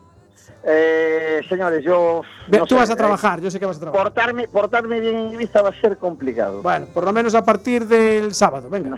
[0.65, 2.21] Eh, señores, yo.
[2.47, 4.03] Ve- no Tú sé, vas a eh, trabajar, yo sé que vas a trabajar.
[4.03, 6.61] portarme, portarme bien en Ibiza va a ser complicado.
[6.61, 8.97] Bueno, por lo menos a partir del sábado, venga.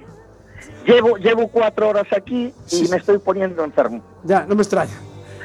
[0.86, 4.02] Llevo, llevo cuatro horas aquí y me estoy poniendo enfermo.
[4.24, 4.94] Ya, no me extraña.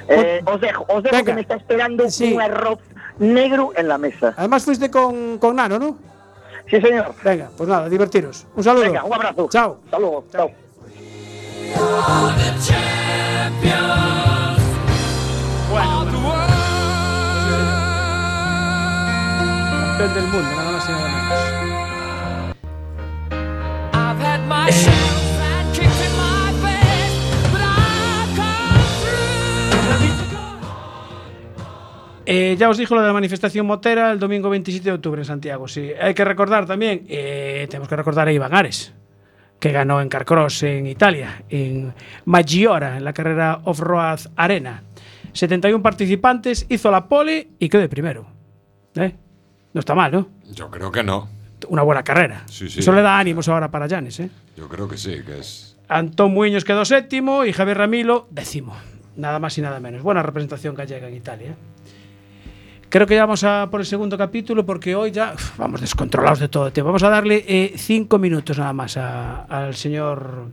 [0.09, 1.25] Eh, os dejo, os dejo Venga.
[1.25, 2.35] que me está esperando Sí.
[2.35, 2.79] un arroz
[3.19, 4.35] negro en la mesa.
[4.37, 5.97] Además fuiste con, con Nano, ¿no?
[6.69, 7.15] Sí, señor.
[7.23, 8.47] Venga, pues nada, divertiros.
[8.55, 8.85] Un saludo.
[8.85, 9.49] Venga, un abrazo.
[9.51, 9.81] Chao.
[9.85, 10.25] Hasta luego.
[10.31, 10.51] Chao.
[19.99, 21.09] Campeón del mundo, nada más y nada
[24.67, 25.10] menos.
[32.27, 35.25] Eh, ya os dijo lo de la manifestación motera el domingo 27 de octubre en
[35.25, 35.67] Santiago.
[35.67, 38.93] Sí, hay que recordar también, eh, tenemos que recordar a Iván Ares,
[39.59, 41.93] que ganó en Carcross en Italia, en
[42.27, 44.83] Maggiora, en la carrera Off-Road Arena.
[45.33, 48.27] 71 participantes, hizo la pole y quedó de primero.
[48.95, 49.15] ¿Eh?
[49.73, 50.29] No está mal, ¿no?
[50.53, 51.29] Yo creo que no.
[51.69, 52.43] Una buena carrera.
[52.47, 52.81] Sí, sí.
[52.81, 54.31] Eso le da ánimos ahora para Llanes, ¿eh?
[54.57, 55.79] Yo creo que sí, que es.
[55.89, 58.77] Antón Muñoz quedó séptimo y Javier Ramilo décimo.
[59.17, 60.03] Nada más y nada menos.
[60.03, 61.55] Buena representación gallega en Italia.
[62.91, 66.41] Creo que ya vamos a por el segundo capítulo porque hoy ya uf, vamos descontrolados
[66.41, 66.89] de todo el tiempo.
[66.89, 70.49] Vamos a darle eh, cinco minutos nada más a- al señor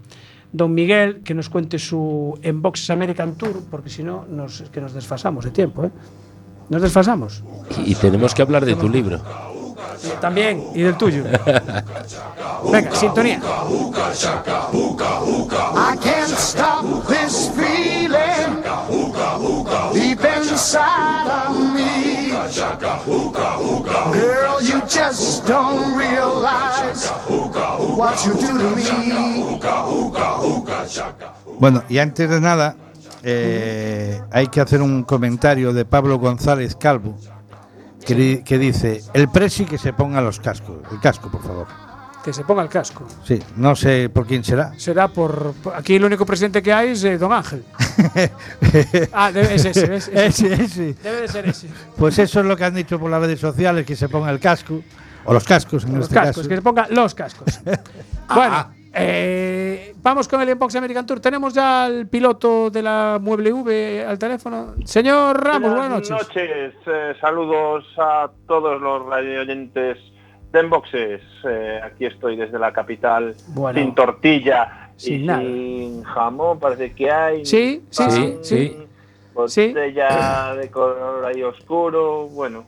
[0.51, 4.79] Don Miguel que nos cuente su Enboxes American Tour porque si no nos, es que
[4.79, 5.85] nos desfasamos de tiempo.
[5.85, 5.91] ¿eh?
[6.69, 7.43] Nos desfasamos.
[7.83, 9.19] Y tenemos que hablar de tu libro.
[10.21, 11.23] También y del tuyo.
[12.71, 13.39] Venga, sintonía.
[15.75, 17.49] I can't stop this
[20.67, 22.27] inside of me.
[24.13, 27.09] Girl, you just don't realize
[27.95, 29.59] what you do to me.
[31.59, 32.75] Bueno, y antes de nada,
[33.23, 37.15] eh, hay que hacer un comentario de Pablo González Calvo,
[38.05, 41.86] que dice, el presi que se ponga los cascos, el casco, por favor.
[42.27, 43.07] Que se ponga el casco.
[43.23, 44.73] Sí, no sé por quién será.
[44.77, 45.53] Será por.
[45.63, 47.63] por- Aquí el único presidente que hay es eh, Don Ángel.
[49.13, 50.25] ah, debe, es ese, es ese.
[50.25, 50.93] Ese, ese.
[50.95, 51.69] Debe de ser ese.
[51.95, 54.41] Pues eso es lo que han dicho por las redes sociales, que se ponga el
[54.41, 54.81] casco,
[55.23, 56.49] o los cascos en Los este cascos, caso.
[56.49, 57.61] que se ponga los cascos.
[58.35, 61.21] bueno, eh, vamos con el Inbox American Tour.
[61.21, 64.75] Tenemos ya al piloto de la Mueble V al teléfono.
[64.83, 66.27] Señor Ramos, buenas, noches.
[66.35, 69.97] eh, saludos a todos los radio oyentes
[70.51, 71.21] de Enboxes.
[71.47, 73.79] Eh, aquí estoy desde la capital, Bueno.
[73.79, 75.41] sin tortilla Sin y nada.
[75.41, 77.45] sin jamón, parece que hay.
[77.45, 78.77] Sí, sí, pan, sí, sí.
[79.33, 82.65] Botella de color ahí oscuro, bueno.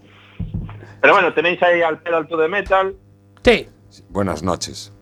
[1.02, 2.96] Pero bueno, tenéis ahí al pedal to the metal.
[3.44, 3.68] Sí.
[4.10, 4.94] Buenas noches.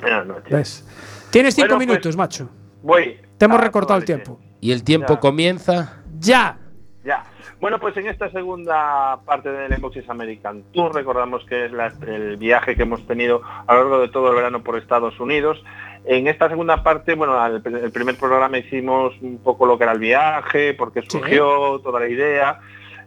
[0.00, 0.50] Buenas noches.
[0.50, 1.28] ¿Ves?
[1.30, 2.48] Tienes cinco Bueno, pues, minutos, macho.
[2.82, 3.18] Voy.
[3.36, 4.40] Te hemos a recortado el tiempo.
[4.60, 5.20] Y el tiempo Ya.
[5.20, 6.02] comienza.
[6.18, 6.58] ¡Ya!
[7.04, 7.24] Ya.
[7.60, 12.38] Bueno, pues en esta segunda parte del Enboxes American Tour, recordamos que es la- el
[12.38, 15.62] viaje que hemos tenido a lo largo de todo el verano por Estados Unidos.
[16.06, 19.92] En esta segunda parte, bueno, al- el primer programa hicimos un poco lo que era
[19.92, 22.60] el viaje, por qué surgió, toda la idea.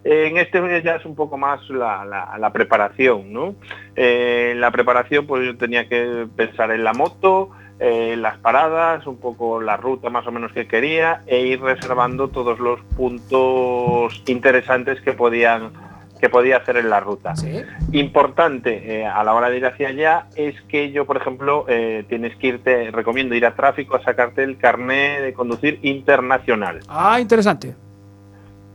[0.03, 3.55] En este ya es un poco más la, la- la preparación, ¿no?
[3.95, 7.49] Eh, en la preparación, pues yo tenía que pensar en la moto,
[7.83, 12.29] eh, las paradas, un poco la ruta más o menos que quería e ir reservando
[12.29, 15.71] todos los puntos interesantes que podían
[16.19, 17.33] que podía hacer en la ruta.
[17.91, 22.05] Importante eh, a la hora de ir hacia allá es que yo, por ejemplo, eh,
[22.07, 27.19] tienes que irte, recomiendo ir a tráfico a sacarte el carné de conducir internacional, Ah,
[27.19, 27.75] interesante.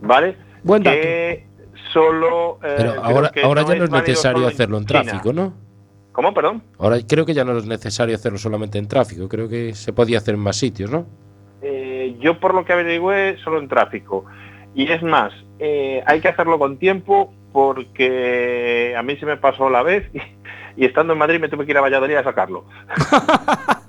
[0.03, 0.37] ¿vale?
[0.63, 0.97] Buen dato.
[1.01, 1.47] Que
[1.93, 5.03] solo eh, Pero ahora, que ahora ya no es necesario hacerlo en China.
[5.05, 5.55] tráfico, ¿no?
[6.19, 6.65] ¿Cómo, perdón?
[6.81, 9.29] Ahora creo que ya no es necesario hacerlo solamente en tráfico.
[9.29, 11.07] Creo que se podía hacer en más sitios, ¿no?
[11.63, 14.25] Eh, yo por lo que averigüé solo en tráfico.
[14.75, 19.71] Y es más, eh, hay que hacerlo con tiempo porque a mí se me pasó
[19.71, 20.19] la vez y,
[20.83, 22.65] y estando en Madrid me tuve que ir a Valladolid a sacarlo.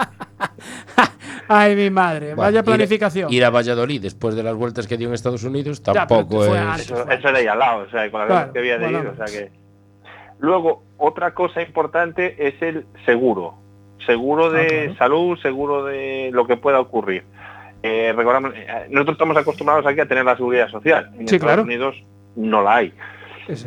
[1.47, 2.35] Ay, mi madre.
[2.35, 3.33] Bueno, Vaya ir- planificación.
[3.33, 6.51] Ir, a Valladolid después de las vueltas que dio en Estados Unidos tampoco es.
[6.51, 6.91] antes.
[6.91, 8.99] Eso, eso era ahí al lado, o sea, con la Claro, que había de bueno.
[8.99, 9.51] ir, o sea que...
[10.37, 13.55] Luego, otra cosa importante es el seguro.
[14.05, 17.23] Seguro de salud, seguro de lo que pueda ocurrir.
[17.81, 21.09] Eh, recordamos, eh, nosotros estamos acostumbrados aquí a tener la seguridad social.
[21.17, 21.63] En Sí, Estados claro.
[21.63, 21.95] Unidos
[22.35, 22.93] no la hay.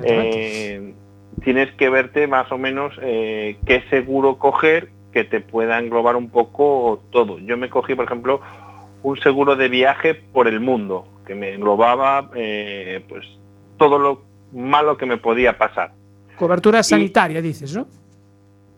[0.04, 0.94] Eh,
[1.42, 6.30] tienes que verte más o menos eh, qué seguro coger que te pueda englobar un
[6.30, 7.38] poco todo.
[7.38, 8.40] Yo me cogí, por ejemplo,
[9.02, 13.26] un seguro de viaje por el mundo, que me englobaba pues
[13.78, 15.92] todo lo malo que me podía pasar.
[16.46, 17.86] Cobertura sanitaria, dices, ¿no?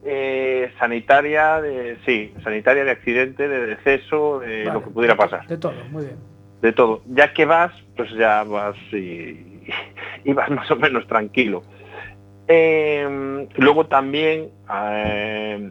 [0.04, 4.72] Eh, sanitaria, de, sí, sanitaria de accidente, de deceso, de Vale.
[4.74, 5.46] lo que pudiera pasar.
[5.46, 6.16] De todo, muy bien.
[6.60, 7.00] de todo.
[7.08, 9.62] Ya que vas, pues ya vas y,
[10.24, 11.62] y vas más o menos tranquilo.
[12.48, 15.70] Eh, luego también, eh,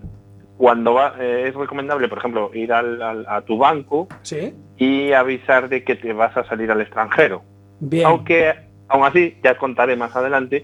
[0.57, 4.51] cuando va, eh, es recomendable, por ejemplo, ir al- al- a tu banco Sí.
[4.77, 7.43] y avisar de que te vas a salir al extranjero.
[7.79, 8.07] Bien.
[8.07, 8.51] Aunque,
[8.87, 10.63] aún así, ya contaré más adelante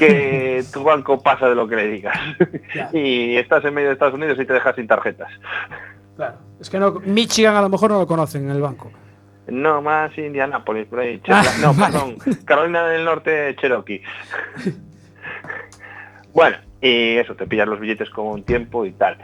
[0.00, 2.18] que tu banco pasa de lo que le digas.
[2.92, 5.30] y estás en medio de Estados Unidos y te dejas sin tarjetas.
[6.16, 6.38] Claro.
[6.60, 8.90] Es que no, Michigan a lo mejor no lo conocen en el banco.
[9.48, 11.20] No, más Indianápolis, por ahí.
[11.28, 11.92] Ah, no, vale.
[11.92, 12.16] perdón.
[12.44, 14.02] Carolina del Norte, Cherokee.
[16.32, 19.18] bueno, y eso, te pillas los billetes con tiempo y tal.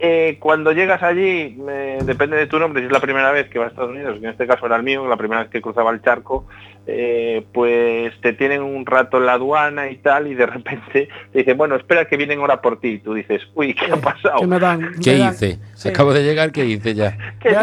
[0.00, 3.58] Eh, cuando llegas allí, eh, depende de tu nombre, si es la primera vez que
[3.58, 5.60] vas a Estados Unidos, que en este caso era el mío, la primera vez que
[5.60, 6.46] cruzaba el charco,
[6.86, 11.38] eh, pues te tienen un rato en la aduana y tal, y de repente te
[11.40, 12.88] dicen, bueno, espera que vienen ahora por ti.
[12.90, 14.38] Y tú dices, uy, ¿qué ha pasado?
[14.40, 15.58] Que me dan, ¿Qué me dan- hice?
[15.74, 15.88] sí.
[15.88, 17.16] Acabo de llegar, ¿qué hice ya?
[17.40, 17.56] ¿Qué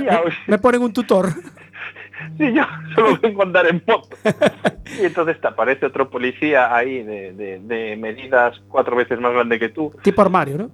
[0.48, 1.30] me, ponen un tutor.
[2.38, 2.64] Sí, yo
[2.96, 4.10] solo vengo a andar en moto.
[5.02, 9.60] Y entonces te aparece otro policía ahí de, de- de medidas cuatro veces más grande
[9.60, 9.94] que tú.
[10.02, 10.70] tipo armario, ¿no?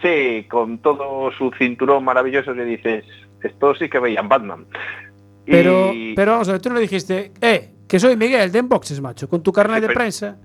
[0.00, 3.04] Sí, con todo su cinturón maravilloso que dices,
[3.42, 4.64] esto sí que veían Batman.
[5.46, 8.60] Y- Pero, pero vamos a ver, tú no le dijiste, eh, que soy Miguel de
[8.60, 10.36] Enboxes, macho, con tu carnet Sí, de pero- prensa.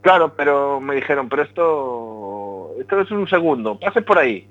[0.00, 4.48] Claro, pero me dijeron, pero esto, esto es un segundo, pase por ahí.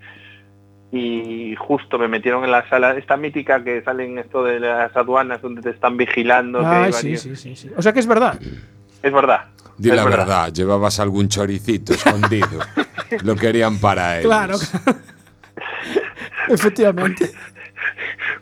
[0.93, 5.41] Y justo me metieron en la sala, esta mítica que salen esto de las aduanas
[5.41, 6.59] donde te están vigilando.
[6.59, 7.71] que hay Ay, sí, varios- sí, sí, sí.
[7.77, 8.39] O sea que es verdad.
[9.03, 9.45] Es verdad.
[9.77, 12.59] Di es la verdad, llevabas algún choricito escondido.
[13.23, 14.27] Lo querían para ellos.
[14.27, 14.55] Claro.
[16.49, 17.31] Efectivamente.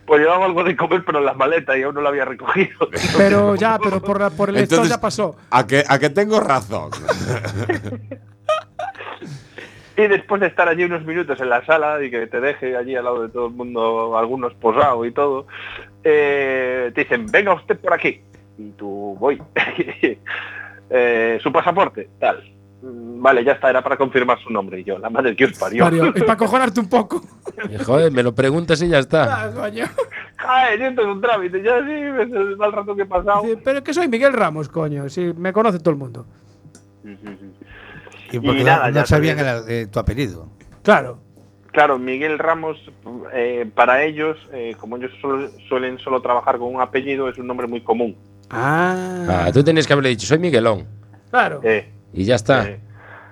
[0.04, 2.88] Pues llevaba algo de comer, pero en la maleta y aún no lo había recogido.
[3.16, 5.36] Pero ya, pero por, la- por el esto Entonces, ya pasó.
[5.50, 6.90] ¿A que, a que tengo razón?
[9.96, 12.96] Y después de estar allí unos minutos en la sala y que te deje allí
[12.96, 15.46] al lado de todo el mundo, algunos posado y todo,
[16.04, 18.22] eh, te dicen, venga usted por aquí.
[18.60, 19.40] Y tú voy.
[20.92, 22.42] Eh, su pasaporte, tal.
[22.82, 24.80] Mm, Vale, ya está, era para confirmar su nombre.
[24.80, 25.84] Y yo, la madre que os parió.
[25.84, 27.22] Mario, y para cojonarte un poco.
[27.70, 29.44] Eh, Joder, me lo preguntas y ya está.
[29.44, 29.84] Ah, coño.
[29.84, 33.44] Esto es un trámite, ya sí, el mal rato que he pasado.
[33.62, 35.08] Pero que soy Miguel Ramos, coño.
[35.08, 36.26] Si me conoce todo el mundo.
[38.32, 40.48] Y porque Y nada, no, ya sabían eh, tu apellido.
[40.82, 41.20] Claro.
[41.72, 42.78] Claro, Miguel Ramos,
[43.32, 45.12] eh, para ellos, eh, como ellos
[45.68, 48.16] suelen solo trabajar con un apellido, es un nombre muy común.
[48.50, 50.86] Ah, Ah, tú tenías que haberle dicho, soy Miguelón.
[51.30, 51.60] claro.
[51.62, 52.68] Eh, Y ya está.
[52.68, 52.80] eh,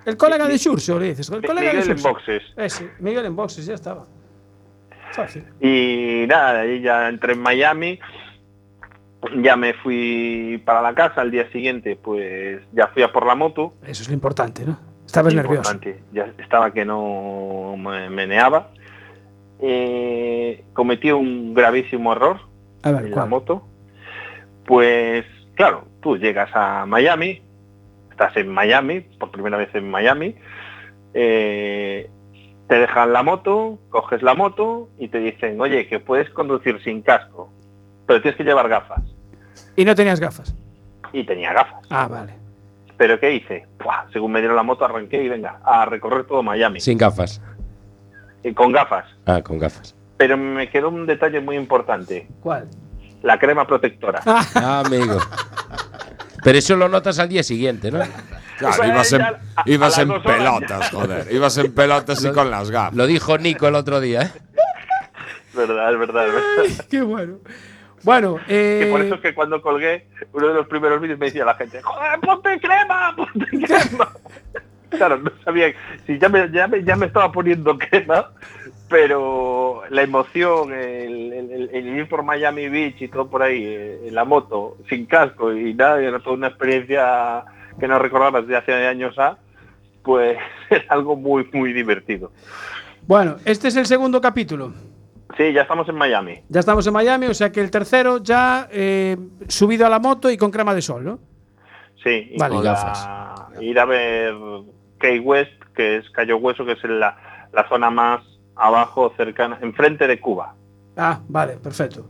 [0.07, 1.29] El colega de Xurxo, le dices.
[1.31, 2.43] El colega Miguel de en boxes.
[2.57, 4.07] Ese, Miguel en boxes, ya estaba.
[5.13, 5.45] Fácil.
[5.61, 7.99] Y nada, ahí ya entré en Miami,
[9.43, 13.35] ya me fui para la casa, al día siguiente pues ya fui a por la
[13.35, 13.75] moto.
[13.87, 14.79] Eso es lo importante, ¿no?
[15.05, 15.73] Estabas nervioso.
[15.73, 18.71] Importante, Ya estaba que no me meneaba.
[19.61, 22.39] Eh, cometí un gravísimo error
[22.85, 23.67] A ver, en la moto.
[24.69, 27.41] Pues claro, tú llegas a Miami,
[28.11, 30.37] estás en Miami, por primera vez en Miami,
[31.15, 32.11] eh,
[32.69, 37.01] te dejan la moto, coges la moto y te dicen, oye, que puedes conducir sin
[37.01, 37.51] casco,
[38.07, 39.03] pero tienes que llevar gafas.
[39.75, 40.55] Y no tenías gafas.
[41.15, 41.87] Y tenía gafas.
[41.89, 42.35] Ah, vale.
[42.99, 43.67] ¿Pero qué hice?
[43.83, 46.81] Buah, según me dieron la moto arranqué y venga, a recorrer todo Miami.
[46.81, 47.41] Sin gafas.
[48.43, 49.07] Y con gafas.
[49.25, 49.97] Ah, con gafas.
[50.19, 52.29] Pero me quedó un detalle muy importante.
[52.43, 52.69] ¿Cuál?
[53.23, 54.21] La crema protectora.
[54.27, 55.19] Ah, amigo.
[56.45, 57.99] Pero eso lo notas al día siguiente, ¿no?
[58.59, 61.33] Claro, Pues ibas en, ya a- ibas a en horas pelotas, joder.
[61.33, 62.95] Ibas en pelotas y con las gafas.
[62.95, 64.31] Lo dijo Nico el otro día, ¿eh?
[65.51, 66.85] Es verdad, es verdad, es verdad.
[66.91, 67.39] Qué bueno.
[68.05, 71.27] Bueno, Que por eh, eso es que cuando colgué uno de los primeros vídeos me
[71.27, 74.13] decía la gente, joder, ponte crema, ponte crema.
[74.91, 75.75] claro, no sabía
[76.07, 78.31] si ya me, ya me, ya me estaba poniendo crema,
[78.89, 83.63] pero la emoción, el, el- el- el ir por Miami Beach y todo por ahí,
[83.65, 87.45] eh, en la moto, sin casco y nada, era toda una experiencia
[87.79, 89.39] que no recordaba desde hace años a,
[90.03, 90.39] pues
[90.71, 92.33] es algo muy, muy divertido.
[93.07, 94.73] bueno, este es el segundo capítulo.
[95.37, 96.41] Sí, ya estamos en Miami.
[96.49, 100.31] Ya estamos en Miami, o sea que el tercero ya eh, subido a la moto
[100.31, 101.19] y con crema de sol, ¿no?
[102.03, 103.07] Sí, y Vale, con gafas.
[103.55, 104.35] la- ir a ver
[104.99, 108.23] Key West, que es Cayo Hueso, que es la, la zona más
[108.59, 110.55] abajo, cercana, enfrente de Cuba.
[110.97, 112.07] Ah, vale, perfecto.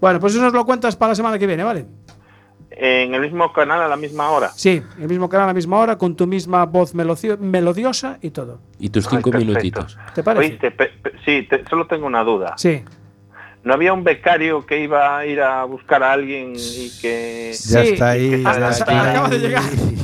[0.00, 1.84] Bueno, pues eso nos lo cuentas para la semana que viene, ¿vale?
[2.70, 4.50] En el mismo canal a la misma hora.
[4.54, 8.60] Sí, el mismo canal a la misma hora, con tu misma voz melodiosa y todo.
[8.78, 9.98] Y tus cinco minutitos.
[10.14, 10.52] ¿Te parece?
[10.52, 12.54] Oíste, pe- pe- sí, te- solo tengo una duda.
[12.56, 12.82] Sí.
[13.62, 17.50] ¿No había un becario que iba a ir a buscar a alguien y que...
[17.52, 18.42] Ya Sí, está ahí.
[18.46, 19.62] ah, ya ah, está acaba de llegar.
[19.64, 19.96] Sí,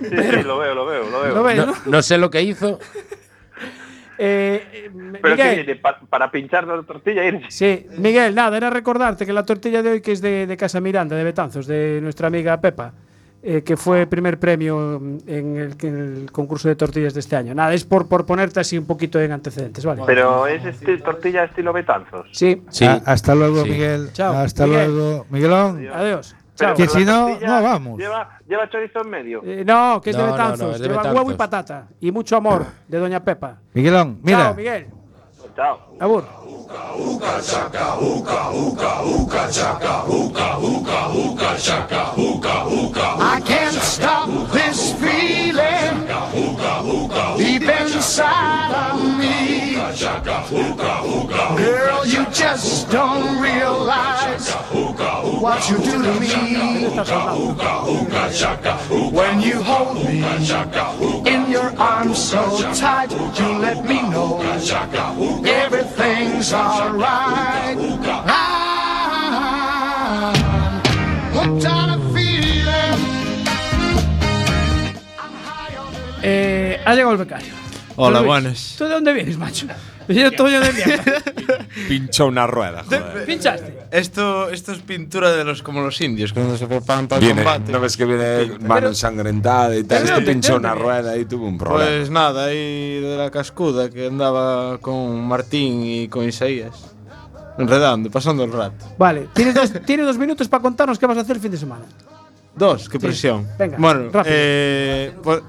[0.00, 1.34] sí, lo veo, lo veo, lo veo.
[1.34, 1.74] Lo ves, No, ¿no?
[1.86, 2.78] no sé lo que hizo.
[4.18, 4.90] Eh, eh,
[5.22, 7.46] Pero Miguel, viene pa- para pinchar la tortilla irse.
[7.50, 10.80] sí, Miguel, nada, era recordarte que la tortilla de hoy, que es de, de Casa
[10.80, 12.92] Miranda, de Betanzos, de nuestra amiga Pepa,
[13.42, 17.54] eh, que fue primer premio en el, en el concurso de tortillas de este año.
[17.54, 20.02] Nada, es por, por ponerte así un poquito en antecedentes, ¿vale?
[20.06, 22.26] Pero es este, tortilla estilo Betanzos.
[22.32, 22.84] Sí, Sí.
[22.86, 23.70] Ah, hasta luego, Sí.
[23.70, 24.08] Miguel.
[24.12, 24.90] Chao, Hasta Miguel.
[24.96, 25.26] luego.
[25.30, 25.86] Miguelón.
[25.92, 26.34] adiós.
[26.58, 26.74] Pero-.
[26.74, 27.98] Que si no, no vamos.
[27.98, 29.42] Lleva, lleva chorizo en medio.
[29.44, 30.74] Eh, no, que es de No, no, no, Betanzos.
[30.76, 31.18] es de Lleva Betanzos.
[31.20, 31.88] huevo y patata.
[32.00, 33.58] Y mucho amor de Doña Pepa.
[33.74, 34.38] Miguelón, mira.
[34.38, 34.86] Chao, Miguel.
[35.56, 35.80] Chao.
[36.00, 36.22] Abur.
[43.18, 46.06] I can't stop this feeling
[47.38, 49.76] deep inside of me.
[51.56, 54.52] Girl, you just don't realize
[55.40, 56.86] what you do to me.
[59.10, 60.22] When you hold me
[61.30, 67.76] in your arms so tight, you let me know everything's alright.
[76.28, 77.52] Eh, ha llegado el becario.
[77.94, 78.74] Hola, buenas.
[78.76, 79.66] ¿Tú de dónde vienes, macho?
[80.08, 81.04] Yo de mierda.
[81.88, 83.24] Pinchó una rueda, joder.
[83.26, 83.78] ¿Pinchaste?
[83.90, 87.42] Esto, esto es pintura de los como los indios, cuando se preparan para el Viene,
[87.44, 87.72] combate.
[87.72, 89.98] ¿no ves que viene mano ensangrentada y tal?
[89.98, 90.32] ¿de Es que dónde?
[90.32, 91.84] pinchó ¿De una rueda y tuvo un problema.
[91.90, 96.92] Pues nada, ahí de la cascuda que andaba con Martín y con Isaías.
[97.58, 98.84] Enredando, pasando el rato.
[98.98, 101.56] Vale, tienes dos, tienes dos minutos para contarnos qué vas a hacer el fin de
[101.58, 101.84] semana.
[102.54, 103.06] Dos, qué Sí.
[103.06, 103.46] presión.
[103.58, 104.24] Venga, bueno, rápido.
[104.36, 105.40] eh, pues,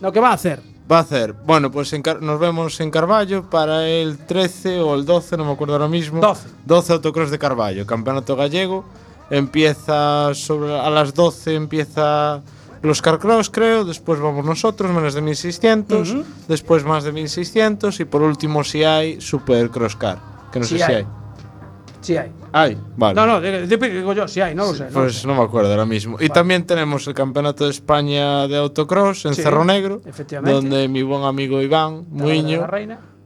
[0.00, 0.60] Lo que va a hacer.
[0.90, 4.94] Va a hacer, bueno, pues en Car- nos vemos en Carballo para el 13 o
[4.94, 6.20] el 12, no me acuerdo ahora mismo.
[6.20, 6.48] 12.
[6.64, 8.84] 12 autocross de Carballo, campeonato gallego.
[9.28, 12.40] Empieza sobre a las 12 empieza
[12.82, 16.24] los Carcross, creo, después vamos nosotros, menos de 1600, Ujú.
[16.46, 20.18] después más de 1600 y por último si hay Super Cross Car,
[20.52, 20.94] que no Sí sé si hay.
[20.96, 21.06] hay.
[22.00, 22.30] Sí hay.
[22.58, 23.14] Hay, vale.
[23.14, 24.84] No, no, de- de- digo yo, sí hay, no lo sé.
[24.84, 25.26] no lo Pues sé.
[25.26, 26.16] no me acuerdo ahora mismo.
[26.20, 30.00] Y también tenemos el Campeonato de España de Autocross en Sí, Cerro Negro,
[30.42, 32.66] donde mi buen amigo Iván Muiño,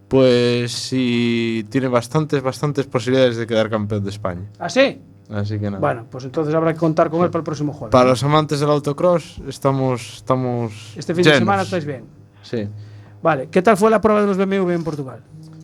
[0.08, 4.42] pues sí tiene bastantes, bastantes posibilidades de quedar campeón de España.
[4.58, 5.00] ¿Ah, sí?
[5.32, 5.78] Así que nada.
[5.78, 7.92] Bueno, pues entonces habrá que contar con él para el próximo jueves.
[7.92, 12.02] Para los amantes del autocross, estamos, estamos Este fin de semana estáis bien.
[12.42, 12.66] Sí.
[13.22, 15.20] Vale, ¿qué tal fue la prueba de los BMW en Portugal?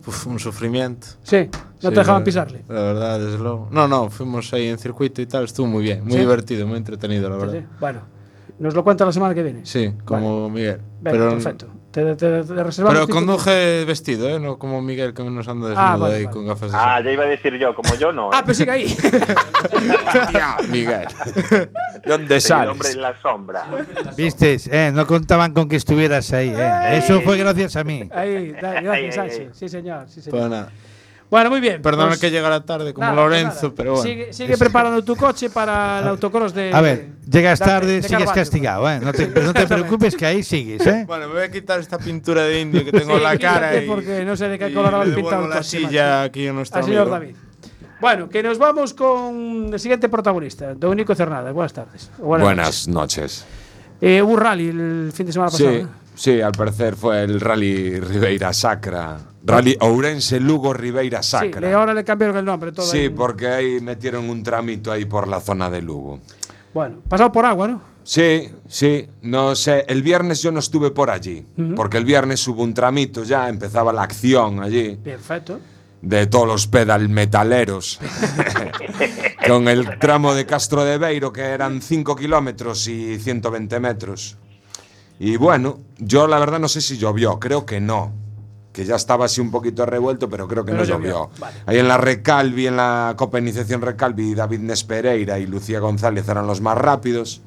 [0.07, 1.07] uf, un sufrimiento.
[1.23, 2.63] Sí, no sí, te dejaban pisarle.
[2.67, 3.67] La verdad, desde luego.
[3.71, 6.19] No, no, fuimos ahí en circuito y tal, estuvo muy bien, muy sí.
[6.19, 7.53] divertido, muy entretenido, la verdad.
[7.53, 7.65] Sí, sí.
[7.79, 8.01] Bueno,
[8.59, 9.65] nos lo cuenta la semana que viene.
[9.65, 10.53] Sí, como vale.
[10.53, 10.81] Miguel.
[11.01, 11.67] Venga, Pero perfecto.
[11.97, 12.53] Te, te- te
[12.87, 14.39] pero conduje vestido, ¿eh?
[14.39, 16.33] No como Miguel que nos anda desnudo Ah, vale, ahí vale.
[16.35, 18.29] con gafas de Ah, ya iba a decir yo, como yo no.
[18.31, 18.95] Ah, pues sigue ahí.
[20.69, 21.07] Miguel.
[22.05, 22.95] ¿Dónde Soy el hombre sales?
[22.97, 23.65] en la sombra.
[24.15, 24.57] ¿Viste?
[24.69, 26.53] Eh, no contaban con que estuvieras ahí.
[26.55, 26.99] eh.
[27.03, 28.07] Eso fue gracias a mí.
[28.13, 29.49] Ahí, da- gracias, Sánchez.
[29.53, 30.05] Sí, señor.
[30.07, 30.39] Sí, señor.
[30.39, 30.71] Pues nada.
[31.29, 31.81] Bueno, muy bien.
[31.81, 33.73] Perdona pues que llegara tarde como nada, Lorenzo, nada.
[33.75, 34.03] pero bueno.
[34.03, 36.71] Sigue, sigue preparando tu coche para el autocross de.
[36.73, 38.33] A ver, llegas de- tarde, de sigues Carvalho.
[38.35, 38.99] castigado, ¿eh?
[39.03, 41.03] No te, no te preocupes que ahí sigues, ¿eh?
[41.05, 43.75] Bueno, me voy a quitar esta pintura de indio que tengo en Sí, la cara
[43.75, 46.25] y, porque no sé de qué color le habéis pintado el la coche, silla macho.
[46.27, 47.09] aquí Al señor.
[47.09, 47.35] David.
[47.99, 51.51] Bueno, que nos vamos con el siguiente protagonista, Dominico Cernadas.
[51.53, 52.09] Buenas tardes.
[52.19, 53.43] Buenas, Buenas noches.
[53.43, 53.45] noches.
[53.99, 55.71] Eh, hubo un rally el fin de semana pasado.
[55.71, 56.06] Sí, ¿no?
[56.17, 59.17] Sí, al parecer fue el Rally Ribeira Sacra.
[59.45, 61.61] Rally Ourense Lugo Ribeira Sí, Sacra.
[61.61, 62.73] le- ahora le cambiaron el nombre.
[62.73, 63.09] Todo Sí, ahí.
[63.09, 66.19] porque ahí metieron un tramito ahí por la zona de Lugo.
[66.73, 67.81] Bueno, pasado por agua, ¿no?
[68.03, 69.85] Sí, sí, no sé.
[69.87, 71.45] El viernes yo no estuve por allí,
[71.75, 75.59] porque el viernes hubo un tramito ya, empezaba la acción allí Perfecto.
[76.01, 77.99] de todos los pedal metaleros.
[79.47, 84.37] Con el tramo de Castro de Beiro, que eran 5 kilómetros y 120 metros.
[85.19, 88.13] Y bueno, yo la verdad no sé si llovió, creo que no.
[88.71, 91.57] Que ya estaba así un poquito revuelto, pero creo que Pero no llovió, vale.
[91.65, 96.45] Ahí en la Recalvi, en la Copa Iniciación Recalvi, David Nespereira y Lucía González eran
[96.45, 97.41] los más rápidos.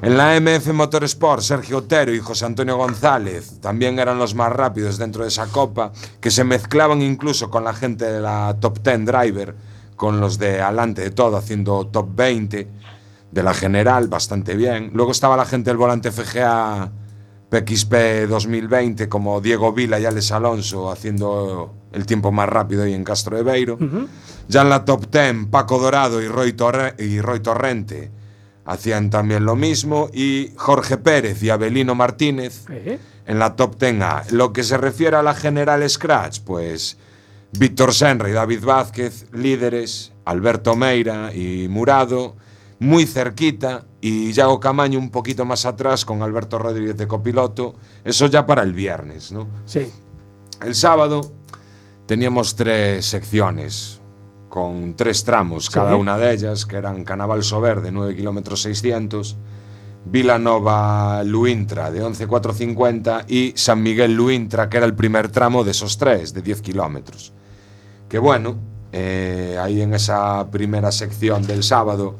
[0.00, 4.96] En la MF Motorsport, Sergio Otero y José Antonio González también eran los más rápidos
[4.96, 9.04] dentro de esa copa, que se mezclaban incluso con la gente de la Top 10
[9.04, 9.56] Driver,
[9.96, 12.68] con los de adelante de todo, haciendo Top 20
[13.30, 14.90] de la general, bastante bien.
[14.94, 16.90] Luego estaba la gente del volante FGA
[17.50, 23.04] PXP 2020, como Diego Vila y Alex Alonso, haciendo el tiempo más rápido ahí en
[23.04, 23.78] Castro de Beiro.
[24.48, 28.10] Ya en la top 10, Paco Dorado y Roy, Torre- y Roy Torrente
[28.66, 30.10] hacían también lo mismo.
[30.12, 34.30] Y Jorge Pérez y Abelino Martínez Eh, en la top 10A.
[34.30, 36.98] Lo que se refiere a la General Scratch, pues
[37.52, 42.36] Víctor Senra y David Vázquez, líderes, Alberto Meira y Murado,
[42.80, 47.74] muy cerquita, y Yago Camaño un poquito más atrás con Alberto Rodríguez de copiloto.
[48.04, 49.48] Eso ya para el viernes, ¿no?
[49.64, 49.90] Sí.
[50.64, 51.32] El sábado
[52.06, 54.00] teníamos tres secciones
[54.48, 59.36] con tres tramos, cada una de ellas, que eran Canaval Verde, 9 kilómetros 600,
[60.06, 65.98] Vilanova Luintra, de 11,450, y San Miguel Luintra, que era el primer tramo de esos
[65.98, 67.32] tres, de 10 kilómetros.
[68.08, 68.56] Que bueno,
[68.90, 72.16] eh, ahí en esa primera sección del sábado,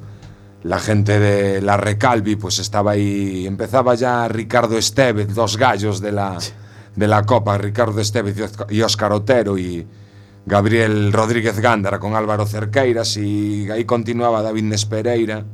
[0.62, 6.12] la gente de la Recalvi pues estaba ahí, empezaba ya Ricardo Estevez, dos gallos de
[6.12, 6.38] la,
[6.96, 8.36] de la Copa, Ricardo Estevez
[8.70, 9.86] y Óscar Otero y
[10.46, 15.44] Gabriel Rodríguez Gándara con Álvaro Cerqueiras y aí continuaba David Nespereira.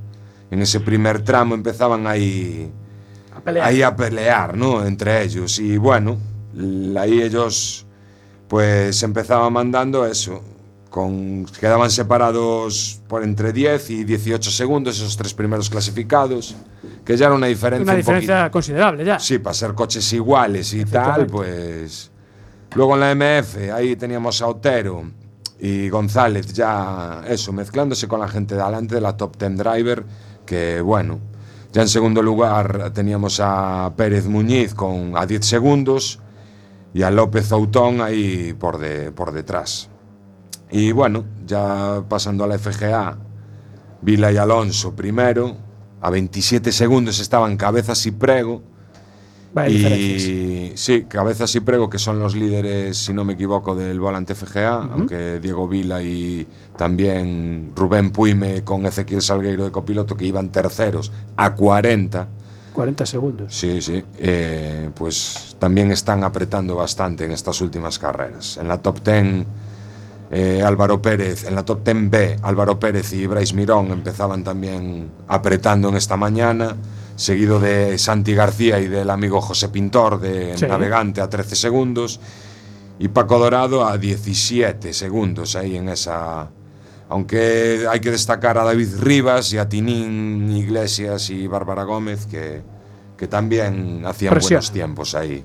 [0.51, 2.71] En ese primer tramo empezaban ahí
[3.35, 4.87] a pelear, aí a pelear ¿no?
[4.87, 6.19] entre ellos y bueno,
[6.97, 7.87] ahí ellos
[8.49, 10.43] pues empezaba mandando eso,
[10.95, 16.55] Con, quedaban separados por entre 10 y 18 segundos esos tres primeros clasificados,
[17.05, 19.19] que ya era una diferencia Una un diferencia considerable ya.
[19.19, 22.13] Sí, para ser coches iguales y tal, pues.
[22.77, 25.11] Luego en la MF, ahí teníamos a Otero
[25.59, 30.05] y González ya, eso, mezclándose con la gente de adelante de la Top 10 Driver,
[30.47, 31.19] que bueno.
[31.73, 36.21] Ya en segundo lugar teníamos a Pérez Muñiz con a 10 segundos
[36.93, 39.91] y a López Autón ahí por, de, por detrás.
[40.75, 43.17] Y bueno, ya pasando a la FGA,
[44.03, 45.57] Vila y Alonso primero,
[46.01, 48.61] a 27 segundos estaban Cabezas y Prego.
[49.53, 54.01] Vaya y sí, Cabezas y Prego, que son los líderes, si no me equivoco, del
[54.01, 56.45] volante FGA, aunque Diego Vila y
[56.77, 62.27] también Rubén Puime con Ezequiel Salgueiro de copiloto, que iban terceros a 40
[62.73, 63.55] 40 segundos.
[63.55, 64.03] Sí, sí.
[64.19, 68.57] Eh, pues también están apretando bastante en estas últimas carreras.
[68.57, 69.47] En la top 10,
[70.31, 75.11] eh, Álvaro Pérez, en la top 10 B, Álvaro Pérez y Bryce Mirón empezaban también
[75.29, 76.77] apretando en esta mañana,
[77.17, 80.67] seguido de Santi García y del amigo José Pintor de Sí.
[80.67, 82.21] Navegante a 13 segundos
[82.99, 86.51] y Paco Dorado a 17 segundos ahí en esa...
[87.09, 92.63] Aunque hay que destacar a David Rivas y a Tinín Iglesias y Bárbara Gómez que,
[93.17, 94.57] que también hacían Presión.
[94.59, 95.45] buenos tiempos ahí.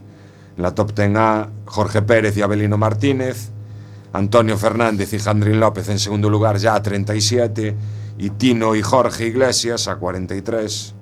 [0.56, 3.52] En la top 10 A, Jorge Pérez y Abelino Martínez,
[4.14, 7.76] Antonio Fernández e Jandrín López en segundo lugar ya a 37
[8.18, 10.96] e Tino e Jorge Iglesias a 43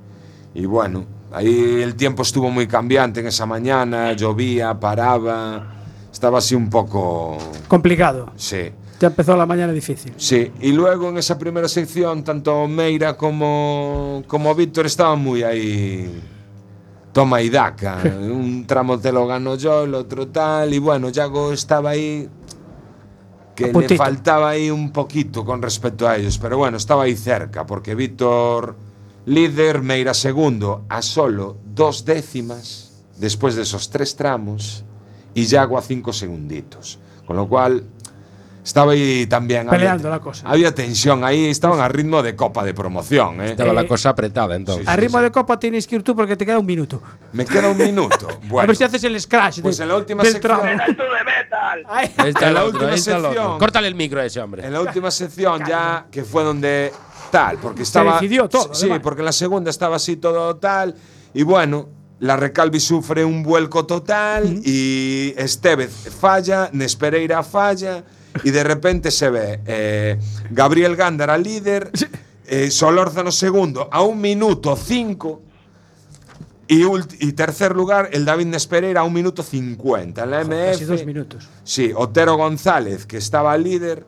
[0.57, 5.69] e bueno, aí el tiempo estuvo moi cambiante en esa mañana, llovía, paraba,
[6.11, 7.37] estaba así un pouco...
[7.67, 8.33] Complicado.
[8.35, 8.73] Sí.
[8.99, 10.13] Ya empezó la mañana difícil.
[10.17, 16.09] Sí, y luego en esa primera sección tanto Meira como, como Víctor estaban muy ahí
[17.13, 18.01] toma y daca.
[18.03, 22.27] Un tramo te lo gano yo, el otro tal, y bueno, Yago estaba ahí
[23.57, 26.37] Que le faltaba ahí un poquito con respecto a ellos.
[26.37, 28.75] Pero bueno, estaba ahí cerca, porque Víctor
[29.25, 34.83] líder, Meira segundo, a solo dos décimas después de esos tres tramos.
[35.33, 36.99] Y Yago a cinco segunditos.
[37.25, 37.83] Con lo cual.
[38.67, 39.61] Estaba ahí también.
[39.61, 40.45] había- Peleando la cosa.
[40.45, 43.39] había tensión ahí, estaban a ritmo de copa de promoción.
[43.41, 43.51] ¿eh?
[43.51, 44.85] Estaba Eh, la cosa apretada entonces.
[44.85, 47.01] A ritmo de copa tienes que ir tú porque te queda un minuto.
[47.31, 48.27] Me queda un minuto.
[48.43, 49.61] A Bueno, ver si haces el scratch.
[49.61, 50.63] pues de- en la última sección- tramo.
[50.65, 51.83] ¡Esto de metal!
[51.87, 52.97] Ay, En el la última el otro.
[52.97, 53.57] sección.
[53.59, 54.65] Córtale el micro a ese hombre.
[54.65, 56.91] en la última sección ya que fue donde
[57.31, 58.15] tal, porque estaba.
[58.15, 58.99] decidió todo, Sí, además.
[59.01, 60.93] porque en la segunda estaba así todo tal.
[61.33, 61.87] Y bueno,
[62.19, 68.03] la Recalvi sufre un vuelco total y Estevez falla, Nespereira falla.
[68.43, 70.19] Y de repente se ve eh,
[70.51, 71.91] Gabriel Gándara líder,
[72.45, 75.41] eh, Solórzano segundo a un minuto cinco.
[76.69, 76.83] Y,
[77.19, 80.23] y tercer lugar, el David Nespereira a un minuto 50.
[80.23, 80.71] En la MF.
[80.71, 81.47] Casi dos minutos.
[81.63, 84.05] Sí, Otero González, que estaba líder,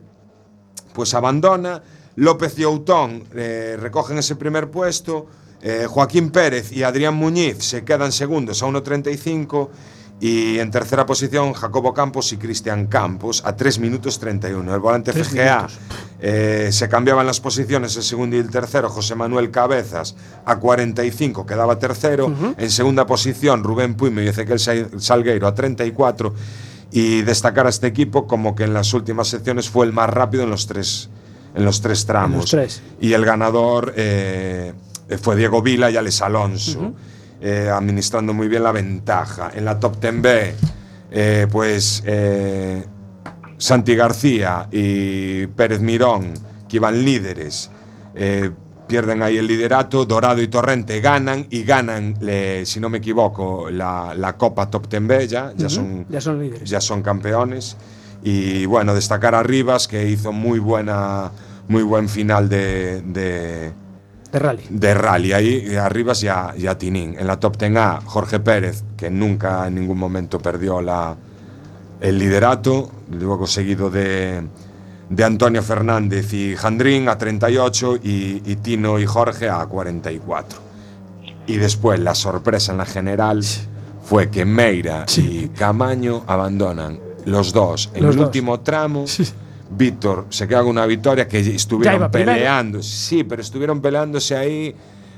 [0.92, 1.82] pues abandona.
[2.16, 5.26] López y Outón eh, recogen ese primer puesto.
[5.62, 9.68] Eh, Joaquín Pérez y Adrián Muñiz se quedan segundos a 1.35.
[10.22, 14.74] Y en tercera posición, Jacobo Campos y Cristian Campos a 3 minutos 31.
[14.74, 15.66] El volante FGA
[16.20, 20.14] eh, se cambiaban las posiciones, el segundo y el tercero, José Manuel Cabezas
[20.44, 22.30] a 45, quedaba tercero.
[22.58, 26.34] En segunda posición, Rubén Puime y Ezequiel Sa- Salgueiro a 34.
[26.92, 30.42] Y destacar a este equipo como que en las últimas secciones fue el más rápido
[30.42, 31.08] en los tres,
[31.54, 32.40] en los tres tramos.
[32.42, 32.82] los tres.
[33.00, 34.72] Y el ganador eh,
[35.22, 36.92] fue Diego Vila y Alex Alonso,
[37.40, 39.50] eh, administrando muy bien la ventaja.
[39.54, 40.52] En la top 10B,
[41.10, 42.84] eh, pues eh,
[43.58, 46.34] Santi García y Pérez Mirón,
[46.68, 47.70] que iban líderes,
[48.14, 48.50] eh,
[48.86, 50.04] pierden ahí el liderato.
[50.04, 54.88] Dorado y Torrente ganan y ganan, le- si no me equivoco, la, la Copa Top
[54.88, 56.68] 10B ya, ya, son, Ya son líderes.
[56.68, 57.76] ya son campeones.
[58.22, 61.30] Y bueno, destacar a Rivas, que hizo muy, buena,
[61.68, 63.72] muy buen final de, de,
[64.32, 64.62] De rally.
[64.68, 67.16] de rally ahí, a Rivas y a, y a Tinín.
[67.18, 71.16] En la top 10 A, Jorge Pérez, que nunca en ningún momento perdió la,
[72.00, 74.42] el liderato, luego seguido de,
[75.08, 80.58] de Antonio Fernández y Jandrín a 38 y, y Tino y Jorge a 44.
[81.46, 83.42] Y después la sorpresa en la general
[84.04, 88.26] fue que Meira y Camaño abandonan los dos en Los el dos.
[88.26, 89.04] último tramo.
[89.70, 92.32] Víctor se queda con una victoria que estuvieron iba primero.
[92.36, 92.82] peleando.
[92.82, 94.74] Sí, pero estuvieron peleándose ahí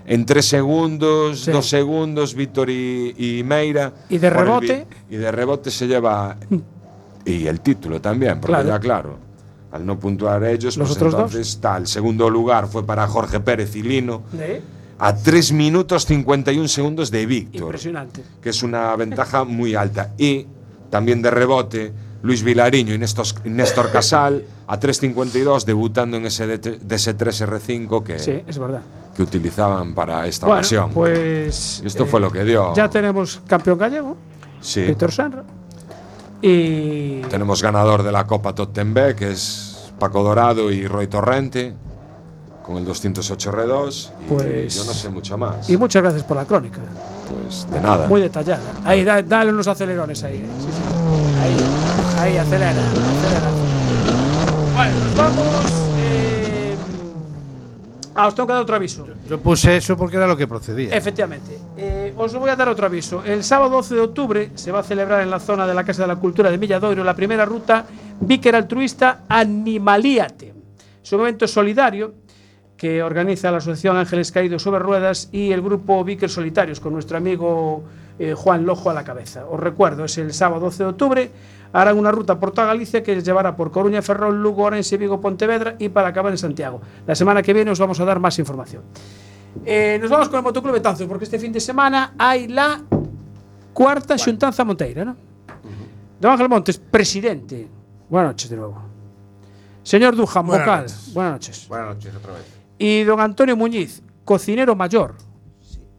[0.07, 1.51] en tres segundos, Sí.
[1.51, 3.93] dos segundos, Víctor y, y Meira.
[4.09, 4.87] Y de el rebote.
[5.09, 6.37] vi- Y de rebote se lleva.
[7.25, 8.69] Y el título también, porque Claro.
[8.69, 9.19] ya claro.
[9.71, 11.21] Al no puntuar ellos, Los pues otros dos.
[11.31, 11.77] entonces está.
[11.79, 14.23] El segundo lugar fue para Jorge Pérez y Lino.
[14.39, 14.61] ¿Eh?
[14.99, 18.23] A 3 minutos 51 segundos de Víctor Impresionante.
[18.43, 20.13] que es una ventaja muy alta.
[20.19, 20.47] Y
[20.91, 21.93] también de rebote,
[22.23, 28.59] Luis Vilariño y Néstor, Néstor Casal a 3.52, debutando en ese DS3R5 que, Sí, es
[28.59, 28.83] verdad.
[29.17, 30.91] que utilizaban para esta Bueno, ocasión.
[30.93, 31.83] pues.
[31.85, 32.75] Esto fue lo que dio.
[32.75, 34.17] Ya tenemos campeón gallego,
[34.61, 34.83] sí.
[34.83, 35.43] Víctor Sanra.
[36.41, 37.21] Y.
[37.23, 41.75] Tenemos ganador de la Copa Tottenbe, que es Paco Dorado y Roy Torrente,
[42.65, 44.11] con el 208R2.
[44.27, 45.69] Y Pues- yo no sé mucho más.
[45.71, 46.79] Y muchas gracias por la crónica.
[47.29, 48.09] Pues de nada.
[48.09, 48.61] Muy detallada.
[48.85, 50.37] Ahí, da- dale unos acelerones ahí.
[50.37, 50.47] eh.
[50.61, 51.41] Sí, sí.
[51.41, 51.57] Ahí,
[52.23, 53.51] ahí, acelera, acelera.
[54.75, 55.73] Bueno, nos vamos.
[55.99, 56.77] Eh...
[58.15, 59.07] Ah, os tengo que dar otro aviso.
[59.29, 60.95] Yo puse eso porque era lo que procedía.
[60.95, 61.59] Efectivamente.
[61.77, 63.25] Eh, os voy a dar otro aviso.
[63.25, 66.03] El sábado 12 de octubre se va a celebrar en la zona de la Casa
[66.03, 67.87] de la Cultura de Milladoiro la primera ruta
[68.21, 70.55] Víquer altruista Animaliate.
[71.03, 72.15] Es un evento solidario
[72.83, 77.17] que organiza la Asociación Ángeles Caídos sobre Ruedas y el grupo Víquers Solitarios con nuestro
[77.17, 77.85] amigo
[78.19, 79.47] eh, Juan Lojo a la cabeza.
[79.47, 81.31] Os recuerdo, es el sábado 12 de octubre,
[81.73, 85.21] harán una ruta por toda Galicia que les llevará por Coruña, Ferrol, Lugo, Orense, Vigo,
[85.21, 86.81] Pontevedra y para acabar en Santiago.
[87.07, 88.83] La semana que viene os vamos a dar más información.
[89.65, 92.83] Eh, nos vamos con el Motoclub Betanzos porque este fin de semana hay la
[93.73, 95.15] cuarta xuntanza Monteira, ¿no?
[96.19, 97.69] Don Ángel Montes, presidente.
[98.11, 98.83] Buenas noches de nuevo.
[99.85, 100.81] Señor Dujan, Buenas vocal.
[100.83, 101.15] noches.
[101.15, 101.69] Buenas noches.
[101.69, 102.62] Buenas noches otra vez.
[102.83, 105.15] Y don Antonio Muñiz, cocinero mayor.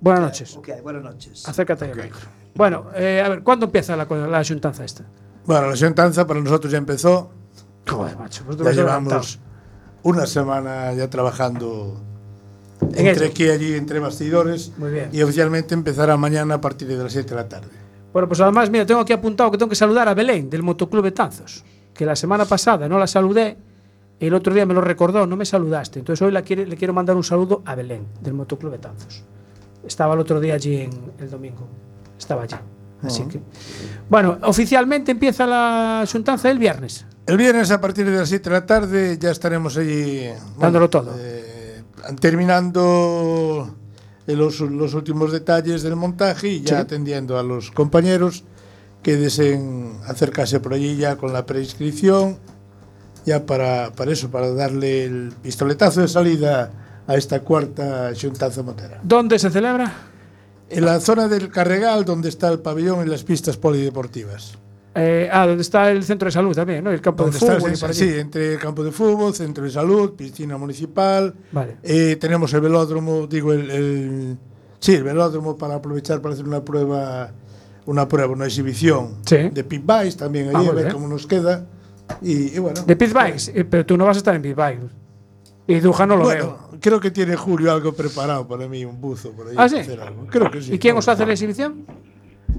[0.02, 0.58] Buenas noches.
[0.58, 1.48] Ok, buenas noches.
[1.48, 2.20] Acércate ahí al micro.
[2.56, 5.06] Bueno, eh, a ver, ¿cuándo empieza la, co- la xuntanza esta?
[5.46, 7.32] Bueno, la sentanza para nosotros ya empezó.
[7.88, 9.40] Joder, macho, pues ya llevamos
[10.04, 12.02] una semana ya trabajando
[12.82, 13.32] En entre eso.
[13.32, 14.74] aquí y allí, entre bastidores.
[14.78, 15.10] Muy bien.
[15.14, 17.68] Y oficialmente empezará mañana a partir de las 7 de la tarde.
[18.12, 21.02] Bueno, pues además, mira, tengo aquí apuntado que tengo que saludar a Belén del Motoclub
[21.04, 21.64] Betanzos,
[21.94, 23.58] que la semana pasada no la saludé,
[24.20, 26.00] el otro día me lo recordó, no me saludaste.
[26.00, 29.24] Entonces hoy la quiere- le quiero mandar un saludo a Belén del Motoclub Betanzos.
[29.86, 31.68] Estaba el otro día allí en el domingo.
[32.18, 32.56] Estaba allí.
[33.02, 33.42] Así que.
[34.10, 37.06] Bueno, oficialmente empieza la xuntanza el viernes.
[37.26, 41.12] El viernes a partir de las 7 de la tarde ya estaremos allí Dándolo todo.
[41.18, 41.84] eh,
[42.22, 43.76] terminando
[44.28, 46.82] los, los últimos detalles del montaje y ya Sí.
[46.82, 48.44] atendiendo a los compañeros
[49.02, 52.38] que deseen acercarse por allí ya con la preinscripción,
[53.26, 56.72] ya para, para eso, para darle el pistoletazo de salida
[57.08, 59.00] a esta cuarta xuntanza motera.
[59.04, 59.92] ¿Dónde se celebra?
[60.70, 64.58] En la zona del Carregal, donde está el pabellón y las pistas polideportivas.
[64.96, 66.92] Eh, ah, donde está el centro de salud también, ¿no?
[66.92, 70.12] El campo de el fútbol y sí, entre el campo de fútbol, centro de salud,
[70.14, 71.34] piscina municipal.
[71.52, 71.78] Vale.
[71.82, 74.38] Eh, tenemos el velódromo, digo, el, el-
[74.80, 77.32] sí, el velódromo para aprovechar para hacer una prueba,
[77.88, 79.50] una prueba, una exhibición Sí.
[79.52, 81.66] de pit bikes también Ah, allí, muy a ver cómo nos queda.
[82.22, 82.82] Y, y bueno.
[82.84, 84.88] De pit bikes, eh, pero tú no vas a estar en pit bikes.
[85.68, 86.80] Y Duja no lo Bueno, veo.
[86.82, 89.56] creo que tiene Julio algo preparado para mí, un buzo por ahí.
[89.58, 89.76] ¿Ah, sí?
[89.76, 90.28] para hacer algo.
[90.28, 90.74] Creo que sí.
[90.74, 91.86] ¿Y quién os hace la exhibición?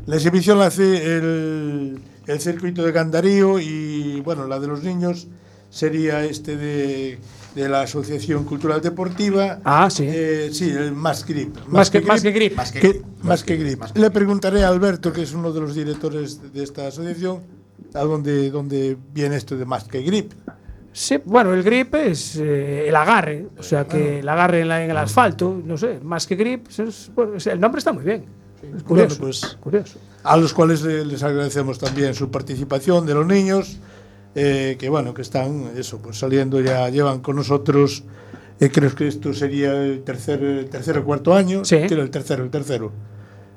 [0.06, 5.28] La exhibición la hace el, el circuito de Gandarío y bueno, la de los niños
[5.70, 7.18] sería este de,
[7.54, 9.60] de la Asociación Cultural Deportiva.
[9.64, 10.04] Ah, sí.
[10.08, 11.56] Eh, sí, el Más Grip.
[11.68, 12.56] Más que- más que grip.
[12.56, 13.82] Más que, más que grip.
[13.94, 17.40] Le preguntaré a Alberto, que es uno de los directores de esta asociación,
[17.92, 20.32] a dónde, dónde viene esto de Más que Grip.
[20.92, 24.84] Sí, bueno, el grip es eh, el agarre, o sea que el agarre en, la-
[24.84, 28.24] en el asfalto, no sé, más que grip, es- bueno, el nombre está muy bien.
[28.76, 29.16] Es curioso.
[29.18, 29.98] Bueno, pues, curioso.
[30.22, 33.78] A los cuales les agradecemos también su participación de los niños,
[34.36, 38.04] eh, que bueno, que están eso, pues saliendo ya, llevan con nosotros,
[38.60, 41.78] eh, creo que esto sería el tercer, el tercer o cuarto año, Sí.
[41.88, 42.92] creo el tercero, el tercero.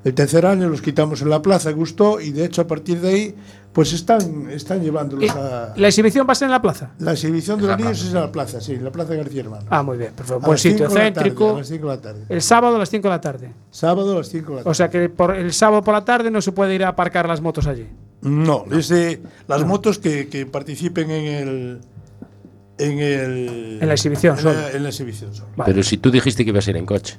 [0.04, 3.10] El tercer año los quitamos en la plaza, gustó, y de hecho a partir de
[3.10, 3.36] ahí,
[3.78, 5.76] pues están, están llevándolos a...
[5.78, 6.94] ¿La exhibición va a ser en la plaza?
[6.98, 9.68] La exhibición de los niños es en la plaza, sí, en la plaza García Hermano.
[9.70, 10.40] Ah, muy bien, perfecto.
[10.44, 11.54] Buen sitio, cinco de la tarde, céntrico.
[11.54, 12.26] a las cinco de la tarde.
[12.28, 13.52] El sábado a las 5 de la tarde.
[13.70, 14.72] Sábado a las 5 de la tarde.
[14.72, 17.28] O sea que por el sábado por la tarde no se puede ir a aparcar
[17.28, 17.86] las motos allí.
[18.22, 21.82] No, ese, las motos que, que participen en el.
[22.80, 24.60] En, el, En la exhibición en solo.
[24.60, 25.50] la, en la exhibición solo.
[25.64, 27.16] Pero si tú dijiste que ibas a ir en coche.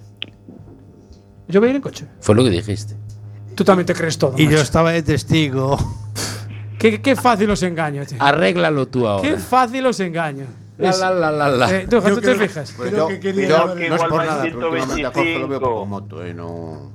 [1.47, 2.05] Yo voy a ir en coche.
[2.19, 2.97] Fue lo que dijiste.
[3.55, 4.35] Tú también te crees todo.
[4.37, 5.79] Y yo estaba de testigo.
[6.79, 8.19] Qué, qué fácil os engaño, tío.
[8.23, 9.29] Arréglalo tú ahora.
[9.29, 10.47] Qué fácil os engaño.
[10.79, 11.71] La, la, la, la, la.
[11.77, 12.73] Eh, ¿tú te fijas?
[12.77, 15.39] Pues Creo yo, que quería yo- haber- no es por nada, pero últimamente a Jorge
[15.41, 15.61] lo veo 125.
[15.61, 16.93] poco moto, eh, no,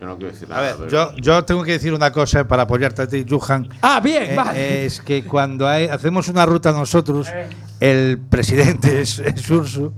[0.00, 0.62] yo no quiero decir A nada.
[0.62, 3.68] ver, pero- yo, yo tengo que decir una cosa para apoyarte a ti, Johan.
[3.82, 4.86] Ah, bien, Eh, vale.
[4.86, 7.28] Es que cuando hay- hacemos una ruta nosotros,
[7.80, 9.92] el presidente es, es Ursu,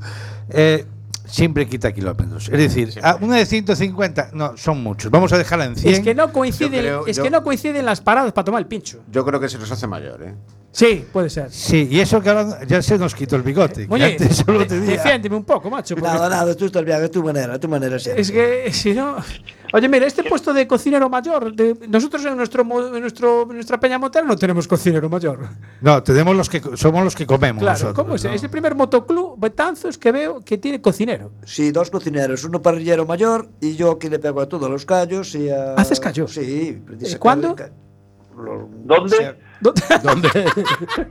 [0.50, 0.84] eh,
[1.28, 2.48] siempre quita kilómetros.
[2.48, 5.10] Es decir, a una de 150, no, son muchos.
[5.10, 5.94] Vamos a dejarla en 100.
[5.94, 8.66] Es que no coinciden, creo- es yo- que no coinciden las paradas para tomar el
[8.66, 9.00] pincho.
[9.10, 10.34] Yo creo que se nos hace mayor, ¿eh?
[10.70, 11.50] Sí, puede ser.
[11.50, 13.86] Sí, y eso que ahora ya se nos quitó el bigote.
[13.90, 15.96] Oye, antes solo de- tenía- defiéndeme un poco, macho.
[15.96, 17.98] porque Nada, nada, tú estás bien, a tu manera, a tu manera.
[17.98, 18.20] siempre.
[18.20, 19.16] es que si no.
[19.72, 23.54] Oye, mira, este puesto de cocinero mayor, de- nosotros en nuestro mo- en nuestro en
[23.54, 25.40] nuestra peña motera no tenemos cocinero mayor.
[25.80, 28.24] No, tenemos los que somos los que comemos Claro, nosotros, ¿cómo es?
[28.24, 28.32] ¿no?
[28.32, 31.32] Es el primer motoclub Betanzos que veo que tiene cocinero.
[31.44, 35.34] Sí, dos cocineros, uno parrillero mayor y yo que le pego a todos los callos
[35.34, 35.74] y a...
[35.74, 36.32] ¿Haces callos?
[36.32, 36.82] Sí.
[37.02, 37.56] ¿Eh, cuándo?
[38.84, 39.36] ¿Dónde?
[39.60, 39.82] ¿Dónde?
[40.02, 40.28] ¿Dónde?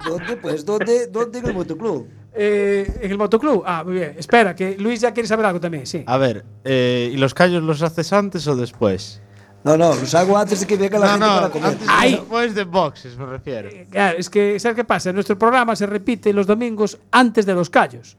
[0.05, 0.37] ¿Dónde?
[0.37, 1.07] Pues, ¿dónde?
[1.07, 2.07] ¿Dónde en el motoclub?
[2.33, 3.63] Eh, en el motoclub.
[3.65, 4.15] Ah, muy bien.
[4.17, 6.03] Espera, que Luis ya quiere saber algo también, sí.
[6.05, 9.21] A ver, eh, ¿y los callos los haces antes o después?
[9.63, 11.69] No, no, los hago antes de que venga la No, gente no, para comer.
[11.71, 13.69] antes y después de boxes me refiero.
[13.89, 15.11] Claro, es que, ¿sabes qué pasa?
[15.11, 18.15] Nuestro programa se repite los domingos antes de los callos.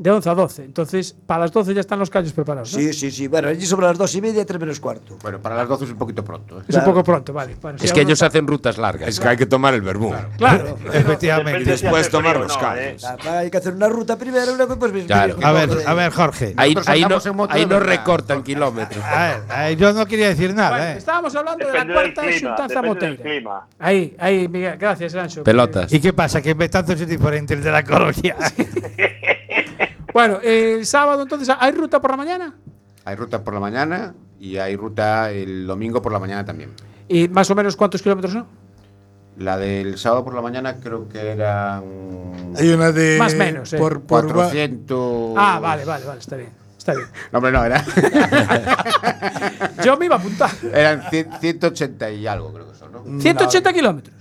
[0.00, 0.64] De 11 a 12.
[0.64, 2.72] Entonces, para las 12 ya están los callos preparados.
[2.72, 2.78] ¿no?
[2.78, 3.28] Sí, sí, sí.
[3.28, 5.18] Bueno, allí sobre las dos y media, tres menos cuarto.
[5.22, 6.58] Bueno, para las 12 es un poquito pronto.
[6.58, 6.62] ¿eh?
[6.66, 7.54] Es un poco pronto, vale.
[7.60, 9.10] Bueno, si Es que ellos hacen rutas largas.
[9.10, 10.14] Es que hay que tomar el verbú.
[10.38, 10.78] Claro.
[10.94, 11.60] Efectivamente.
[11.60, 13.04] Y después tomar los no, callos.
[13.04, 14.90] Ah, Hay que hacer una ruta primero y luego pues...
[15.04, 15.36] Claro.
[15.42, 16.54] A ver, a ver, Jorge.
[16.56, 17.96] Ahí, Nosotros ahí no, andamos en moto ahí de no verdad.
[17.98, 19.04] recortan kilómetros.
[19.04, 20.96] A ver, a ver, yo no quería decir nada, Bueno, ¿eh?
[20.96, 23.22] estábamos hablando de la Depende del cuarta clima, xuntanza depende del moteira.
[23.22, 23.66] clima.
[23.78, 24.78] Ahí, ahí, Miguel.
[24.78, 25.44] Gracias, Ancho.
[25.44, 25.92] Pelotas.
[25.92, 26.40] ¿Y qué pasa?
[26.40, 28.34] Que en Betanzos es diferente el de la Coruña.
[30.12, 32.54] Bueno, el sábado entonces, ¿hay ruta por la mañana?
[33.04, 36.70] Hay ruta por la mañana y hay ruta el domingo por la mañana también.
[37.08, 38.46] ¿Y más o menos cuántos kilómetros son?
[39.38, 41.82] La del sábado por la mañana creo que eran
[42.58, 43.16] Hay una de.
[43.18, 43.78] Más menos, eh.
[43.78, 45.34] Por, por va- 400.
[45.36, 46.50] Ah, vale, vale, vale, está bien.
[46.76, 47.06] Está bien.
[47.32, 47.84] No, hombre, no, era,
[49.84, 50.50] Yo me iba a apuntar.
[50.72, 53.20] eran cien- 180 y algo creo que son, ¿no?
[53.20, 54.16] 180 kilómetros.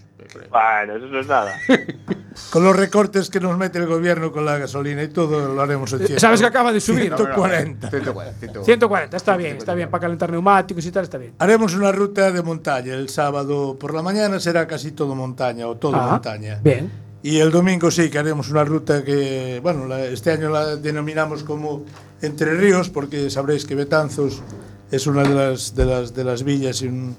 [0.50, 1.54] Bueno, eso no es nada.
[2.52, 5.94] Con los recortes que nos mete el gobierno con la gasolina y todo, lo haremos
[5.94, 7.14] en Eh, ¿Sabes que acaba de subir?
[7.16, 7.90] 140.
[7.90, 8.64] 140, 140.
[8.66, 9.90] 140, está bien, está bien.
[9.90, 11.34] Para calentar neumáticos y tal, está bien.
[11.38, 12.96] Haremos una ruta de montaña.
[12.96, 16.60] El sábado por la mañana será casi todo montaña o todo Ah, montaña.
[16.64, 16.90] Bien.
[17.22, 21.44] Y el domingo sí que haremos una ruta que, bueno, la- este año la denominamos
[21.44, 21.84] como
[22.22, 24.42] Entre Ríos, porque sabréis que Betanzos
[24.92, 27.16] es una de las, de las, de las villas y un-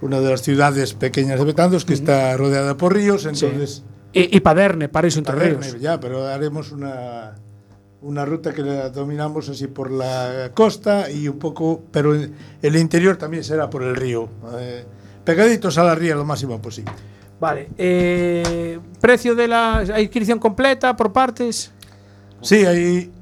[0.00, 3.24] una de las ciudades pequeñas de Betanzos que está rodeada por ríos.
[3.24, 3.82] Entonces,
[4.12, 5.80] Y, y Paderne, Paraíso Entre Paderne, Ríos.
[5.80, 7.34] ya, pero haremos una,
[8.02, 12.32] una ruta que la dominamos así por la costa y un poco, pero el,
[12.62, 14.28] el interior también será por el río.
[14.58, 14.84] eh,
[15.24, 16.90] pegaditos a la ría lo máximo posible.
[17.40, 17.68] Vale.
[17.78, 21.70] eh, precio de la ¿hay inscripción completa por partes.
[22.40, 23.12] Sí, ahí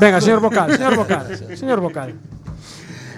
[0.00, 2.14] Venga, señor Vocal, señor Vocal, señor Vocal.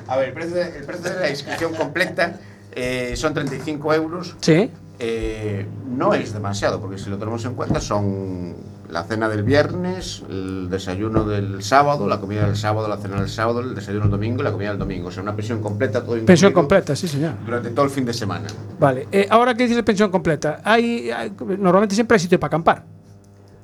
[0.06, 2.38] A ver, el precio de, el precio de la inscripción completa
[2.74, 4.36] eh, son 35 euros.
[4.40, 4.70] Sí.
[4.98, 5.66] Eh,
[5.96, 8.54] no es demasiado, porque si lo tenemos en cuenta son
[8.88, 13.28] la cena del viernes, el desayuno del sábado, la comida del sábado, la cena del
[13.30, 15.08] sábado, el desayuno del domingo y la comida del domingo.
[15.08, 17.32] O sea, una pensión completa, todo Pensión completa, sí, señor.
[17.44, 18.46] Durante todo el fin de semana.
[18.78, 19.08] Vale.
[19.10, 22.84] eh, ahora que dices de pensión completa, hay, hay- normalmente siempre hay sitio para acampar.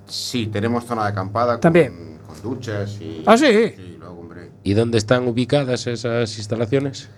[0.07, 2.18] Sí, tenemos zona de acampada con, También.
[2.26, 3.22] con duchas y...
[3.26, 3.74] Ah, sí.
[3.76, 4.51] Sí, luego, hombre.
[4.64, 7.11] ¿Y dónde están ubicadas esas instalaciones?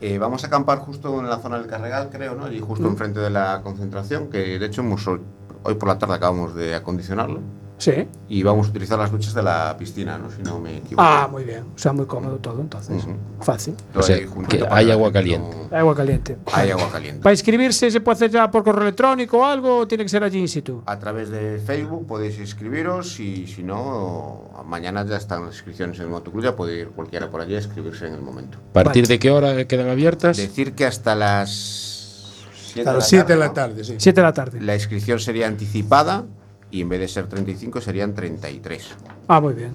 [0.00, 2.50] Eh, vamos a acampar justo en la zona del Carregal, creo, ¿no?
[2.50, 2.92] Y justo Mm.
[2.92, 5.20] enfrente de la concentración, que de hecho hemos, hoy,
[5.62, 7.40] hoy por la tarde acabamos de acondicionarlo.
[7.80, 8.06] Sí.
[8.28, 10.30] Y vamos a utilizar las duchas de la piscina, ¿no?
[10.30, 11.02] Si no me equivoco.
[11.02, 11.64] Ah, muy bien.
[11.74, 13.02] O sea, muy cómodo todo, entonces.
[13.40, 13.74] Fácil.
[13.92, 15.56] Todo O sea, ahí juntito que hay agua caliente.
[15.70, 16.36] no- Agua caliente.
[16.52, 17.22] Hay agua caliente.
[17.22, 20.22] ¿Para inscribirse se puede hacer ya por correo electrónico o algo o tiene que ser
[20.22, 20.82] allí in situ?
[20.84, 26.04] A través de Facebook podéis inscribiros y si no, mañana ya están las inscripciones en
[26.04, 28.58] el motoclub, ya puede ir cualquiera por allí a inscribirse en el momento.
[28.70, 30.36] ¿A partir de qué hora quedan abiertas?
[30.36, 32.28] Decir que hasta las
[32.74, 33.94] 7 a las 7 de la tarde, sí.
[33.96, 34.60] 7 de la tarde.
[34.60, 36.24] La inscripción sería anticipada
[36.70, 38.96] y en vez de ser 35 serían 33.
[39.28, 39.74] Ah, muy bien.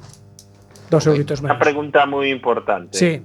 [0.89, 1.63] Dos euritos Una menos.
[1.63, 2.97] pregunta muy importante.
[2.97, 3.21] Sí.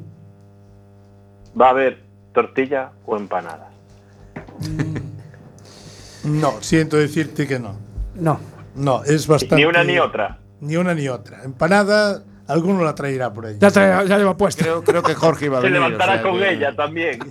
[1.60, 2.02] ¿Va a haber
[2.32, 3.70] tortilla o empanada?
[6.24, 7.76] no, siento decirte que no.
[8.14, 8.40] No.
[8.76, 9.56] No, es bastante.
[9.56, 10.38] Ni una ni otra.
[10.60, 11.42] Ni una ni otra.
[11.42, 13.56] Empanada, alguno la traerá por ahí.
[13.58, 14.62] Ya, trae- ya lleva puesto.
[14.62, 15.80] Creo, creo que Jorge iba a Se venir.
[15.80, 17.18] levantará o sea con que- ella también.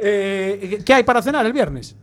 [0.00, 1.96] Eh, ¿Qué hay para cenar el viernes?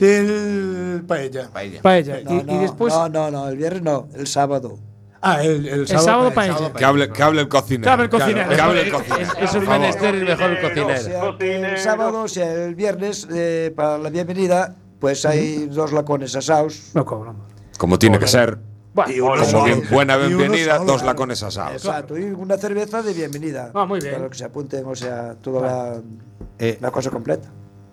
[0.00, 1.48] El paella.
[1.52, 1.82] Paella.
[1.82, 2.20] Paella.
[2.24, 2.92] No, y, no, y después.
[2.94, 4.78] no, no, no, el viernes no, el sábado.
[5.20, 6.54] Ah, el, el El sábado paella.
[6.54, 6.72] paella.
[6.74, 7.84] Que hable, que hable el cocinero.
[7.84, 8.48] Que hable el cocinero.
[8.50, 9.32] Que hable el cocinero.
[9.40, 11.00] Es un menester y mejor el O cocinero.
[11.00, 15.92] sea, que el sábado, o sea, el viernes, eh, para la bienvenida, pues hay dos
[15.92, 16.90] lacones asados.
[16.94, 17.42] No cobramos.
[17.78, 18.58] Como tiene que ser.
[18.94, 21.84] Bueno, Y uno Como bien, buena bienvenida, dos lacones asados.
[21.84, 23.70] Exacto, y una cerveza de bienvenida.
[23.74, 24.14] Ah, muy bien.
[24.14, 26.00] Para que se apunten, o sea, toda la,
[26.58, 27.48] Eh, la cosa completa.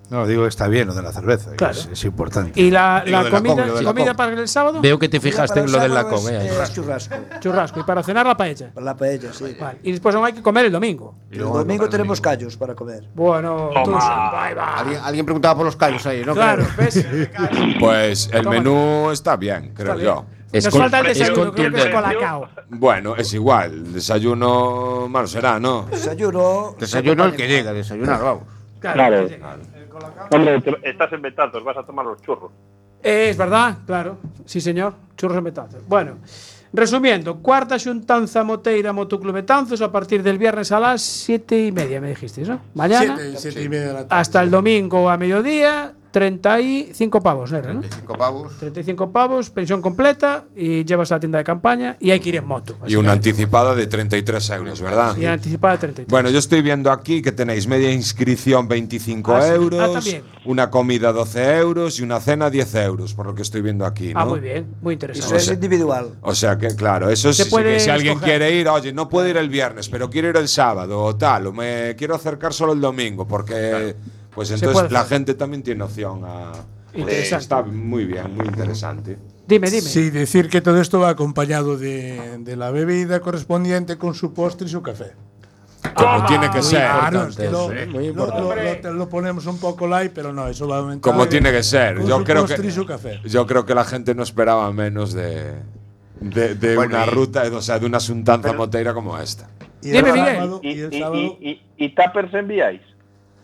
[0.10, 1.52] No, digo que está bien lo de la cerveza.
[1.56, 1.74] Claro.
[1.74, 2.60] Es, es importante.
[2.60, 4.82] ¿Y la, la comida, la comida para el sábado?
[4.82, 6.50] Veo que te fijaste en lo del lacón, eh.
[6.64, 7.16] es churrasco.
[7.40, 7.80] Churrasco.
[7.80, 8.72] Y para cenar la paella.
[8.74, 9.56] Para la paella, sí.
[9.60, 9.80] Vale.
[9.84, 11.16] Y después aún hay que comer el domingo.
[11.32, 12.38] Y El domingo tenemos domingo.
[12.40, 13.04] callos para comer.
[13.14, 14.78] Bueno, tú- va.
[14.80, 16.34] ¿Alguien, alguien preguntaba por los callos ahí, ¿no?
[16.34, 16.66] Claro.
[16.78, 17.06] ¿ves?
[17.80, 20.14] Pues el menú está bien, creo Está yo.
[20.24, 20.36] bien.
[20.52, 22.48] Es Nos con- falta el es desayuno, creo que es colacao.
[22.70, 23.74] Bueno, es igual.
[23.74, 25.84] El desayuno malo será, ¿no?
[25.92, 26.76] Desayuno.
[26.80, 28.44] Desayuno el que llega, desayunar, vamos.
[28.80, 29.28] Claro.
[30.32, 32.52] Hombre, estás en Betanzos, vas a tomar los churros.
[33.02, 34.18] Es verdad, claro.
[34.46, 34.94] Sí, señor.
[35.16, 35.88] Churros en Betanzos.
[35.88, 36.18] Bueno,
[36.74, 42.02] resumiendo, cuarta xuntanza moteira Motoclub Betanzos a partir del viernes a las siete y media,
[42.02, 42.60] me dijisteis, ¿no?
[42.74, 44.22] Mañana Siete, siete y media de la tarde.
[44.22, 47.58] hasta el domingo a mediodía, 35 pavos, ¿no?
[47.58, 47.82] era, no?
[47.82, 48.58] 35 pavos.
[48.58, 52.38] 35 pavos, pensión completa y llevas a la tienda de campaña y hay que ir
[52.38, 52.78] en moto.
[52.88, 55.18] Y una anticipada de 33 euros, ¿verdad?
[55.18, 56.10] Y anticipada de 33.
[56.10, 59.48] Bueno, yo estoy viendo aquí que tenéis media inscripción 25 Ah, sí.
[59.50, 63.62] Ah, euros, una comida 12 euros y una cena 10 euros, por lo que estoy
[63.62, 64.20] viendo aquí, ¿no?
[64.22, 65.36] Ah, muy bien, muy interesante.
[65.36, 66.12] Eso es individual.
[66.22, 68.40] O sea que, claro, eso es sí puede que si alguien escoger.
[68.40, 71.48] quiere ir, oye, no puedo ir el viernes, pero quiero ir el sábado o tal,
[71.48, 73.96] o me quiero acercar solo el domingo, porque
[74.36, 76.52] pues entonces la gente también tiene opción a...
[76.94, 79.18] Pues, está muy bien, muy interesante.
[79.48, 79.82] Dime, dime.
[79.82, 84.68] Sí, decir que todo esto va acompañado de, de la bebida correspondiente con su postre
[84.68, 85.12] y su café.
[85.94, 86.80] Como tiene que ser.
[86.80, 87.86] Claro, es que lo, eso, ¿eh?
[88.14, 91.02] lo- lo- lo- ponemos un poco light, pero no, eso va a aumentar.
[91.12, 92.02] Como tiene que ser.
[92.06, 93.20] Yo creo que y su café.
[93.26, 95.54] yo creo que la gente no esperaba menos de
[96.22, 99.50] de, de Bueno, una y- ruta, o sea, de una asuntanza moteira como esta.
[99.82, 100.36] Y Dime, el Miguel.
[100.38, 102.82] sábado- ¿Y, y el y- y- y- y tuppers enviáis?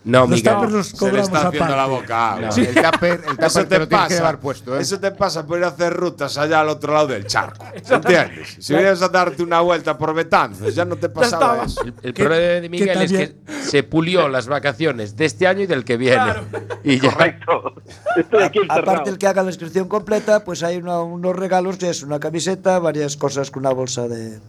[0.04, 0.56] No, los Miguel.
[0.72, 2.38] los Se le está haciendo la boca.
[2.40, 4.16] El tupper, el tupper Eso te, te lo tienes que pasa.
[4.16, 4.82] llevar puesto, ¿eh?
[4.82, 7.66] Eso te pasa por ir a hacer rutas allá al otro lado del charco.
[7.72, 8.58] ¿Entiendes?
[8.60, 11.84] Si vienes a darte una vuelta por Betanzos, ya no te pasaba eso.
[11.84, 15.62] El, el ¿Qué- problema de Miguel es que se pulió las vacaciones de este año
[15.62, 16.16] y del que viene.
[16.16, 16.42] Claro.
[16.84, 17.12] Y ya.
[17.14, 17.74] Correcto.
[18.18, 18.82] Estoy aquí encerrado.
[18.92, 22.20] Aparte el que haga la inscripción completa, pues hay una- unos regalos que es una
[22.20, 24.40] camiseta, varias cosas con una bolsa de.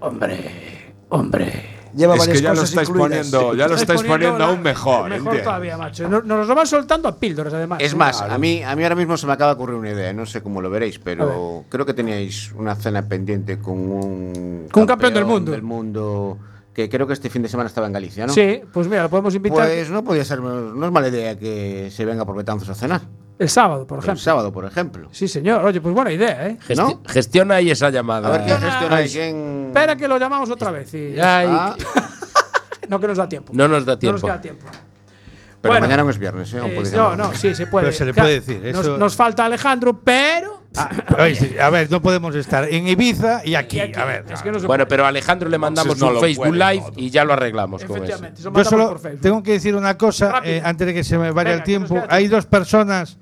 [0.00, 1.79] Hombre, hombre.
[1.94, 3.28] Lleva Es varias que ya lo estáis incluidas.
[3.30, 5.04] poniendo, ya lo estáis poniendo la- aún mejor.
[5.04, 5.44] Mejor ¿entiendes?
[5.44, 6.08] todavía, macho.
[6.08, 7.78] Nos, nos lo van soltando a píldoras, además.
[7.82, 10.12] Es más, a mí, a mí ahora mismo se me acaba de ocurrir una idea,
[10.12, 14.82] no sé cómo lo veréis, pero creo que teníais una cena pendiente con un, Con
[14.82, 15.50] un campeón del mundo.
[15.52, 16.38] del mundo
[16.72, 18.32] que creo que este fin de semana estaba en Galicia, ¿no?
[18.32, 21.90] Sí, pues mira, lo podemos invitar Pues no podía ser, no es mala idea que
[21.90, 23.00] se venga por Betanzos a cenar.
[23.40, 24.22] El sábado, por El ejemplo.
[24.22, 25.08] sábado, por ejemplo.
[25.10, 25.64] Sí, señor.
[25.64, 26.58] Oye, pues buena idea, ¿eh?
[26.68, 27.00] Gesti- ¿No?
[27.08, 28.28] Gestiona ahí esa llamada.
[28.28, 29.64] A ver quién Ah, gestiona ahí, quién.
[29.68, 30.92] Espera que lo llamamos otra vez.
[30.94, 31.74] y- Ay, Ah,
[32.88, 33.52] No que nos da tiempo.
[33.54, 34.18] No nos da No tiempo.
[34.20, 34.66] nos queda tiempo.
[35.60, 35.86] pero Bueno.
[35.86, 36.56] mañana no es viernes, ¿eh?
[36.58, 37.86] No, Eh, no, no, sí, se puede.
[37.86, 40.60] Pero se le puede decir, Nos, eso- nos falta Alejandro, pero.
[41.18, 43.76] Oye, a ver, no podemos estar en Ibiza y aquí.
[43.76, 46.08] Y aquí, A ver, es que no se Bueno, pero a Alejandro le mandamos no
[46.12, 46.92] un Facebook Live todo.
[46.96, 48.22] y ya lo arreglamos con eso.
[48.54, 51.58] Yo solo tengo que decir una cosa eh, antes de que se me vaya Venga,
[51.58, 52.02] el tiempo.
[52.08, 53.18] Hay dos personas,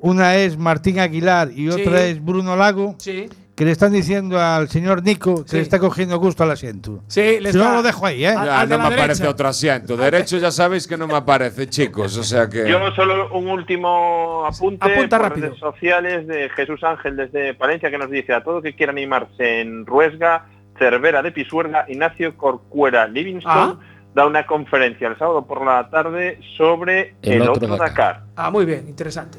[0.00, 2.04] una es Martín Aguilar y otra Sí.
[2.10, 3.28] es Bruno Lago, Sí.
[3.54, 5.56] que le están diciendo al señor Nico que Sí.
[5.56, 7.02] le está cogiendo gusto al asiento.
[7.08, 8.32] Sí, le Si no, lo dejo ahí, ¿eh?
[8.34, 9.96] Ya, no me aparece otro asiento.
[9.98, 12.16] Derecho ya sabéis que no me aparece, chicos.
[12.16, 12.66] O sea que.
[12.68, 15.46] Yo solo un último apunte Apunta por rápido.
[15.48, 19.60] redes sociales de Jesús Ángel desde Palencia que nos dice a todo que quiera animarse
[19.60, 20.46] en Ruesga,
[20.78, 23.78] Cervera de Pisuerga, Ignacio Corcuera Livingston Ah.
[24.14, 27.88] da una conferencia el sábado por la tarde sobre El el, otro otro, Dakar.
[27.90, 28.22] Dakar.
[28.36, 29.38] Ah, muy bien, interesante.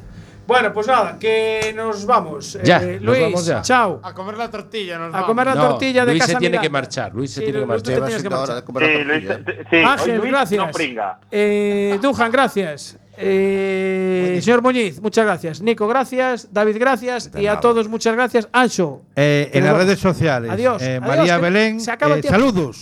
[0.51, 2.57] Bueno, pues nada, que nos vamos.
[2.63, 3.61] Ya, Eh, nos Luis, vamos ya.
[3.61, 3.99] chao.
[4.03, 5.27] A comer la tortilla, nos A vamos.
[5.27, 7.13] comer la No, tortilla de Luis casa se tiene que marchar.
[7.13, 7.95] Luis se Sí, tiene que te marchar.
[8.05, 8.43] tienes que marchar.
[8.49, 10.65] hora de comer la Sí, Luis, te- sí, Ángel, hoy Luis gracias.
[10.65, 11.19] no pringa.
[11.31, 12.97] Eh, Dujan, gracias.
[13.23, 15.61] Eh, señor Muñiz, muchas gracias.
[15.61, 16.47] Nico, gracias.
[16.51, 17.29] David, gracias.
[17.37, 18.47] y a todos, muchas gracias.
[18.51, 19.01] Ancho.
[19.15, 20.49] Eh, en las redes sociales.
[20.51, 20.81] Adiós.
[20.81, 22.69] eh, Adiós, María Belén, eh, saludos.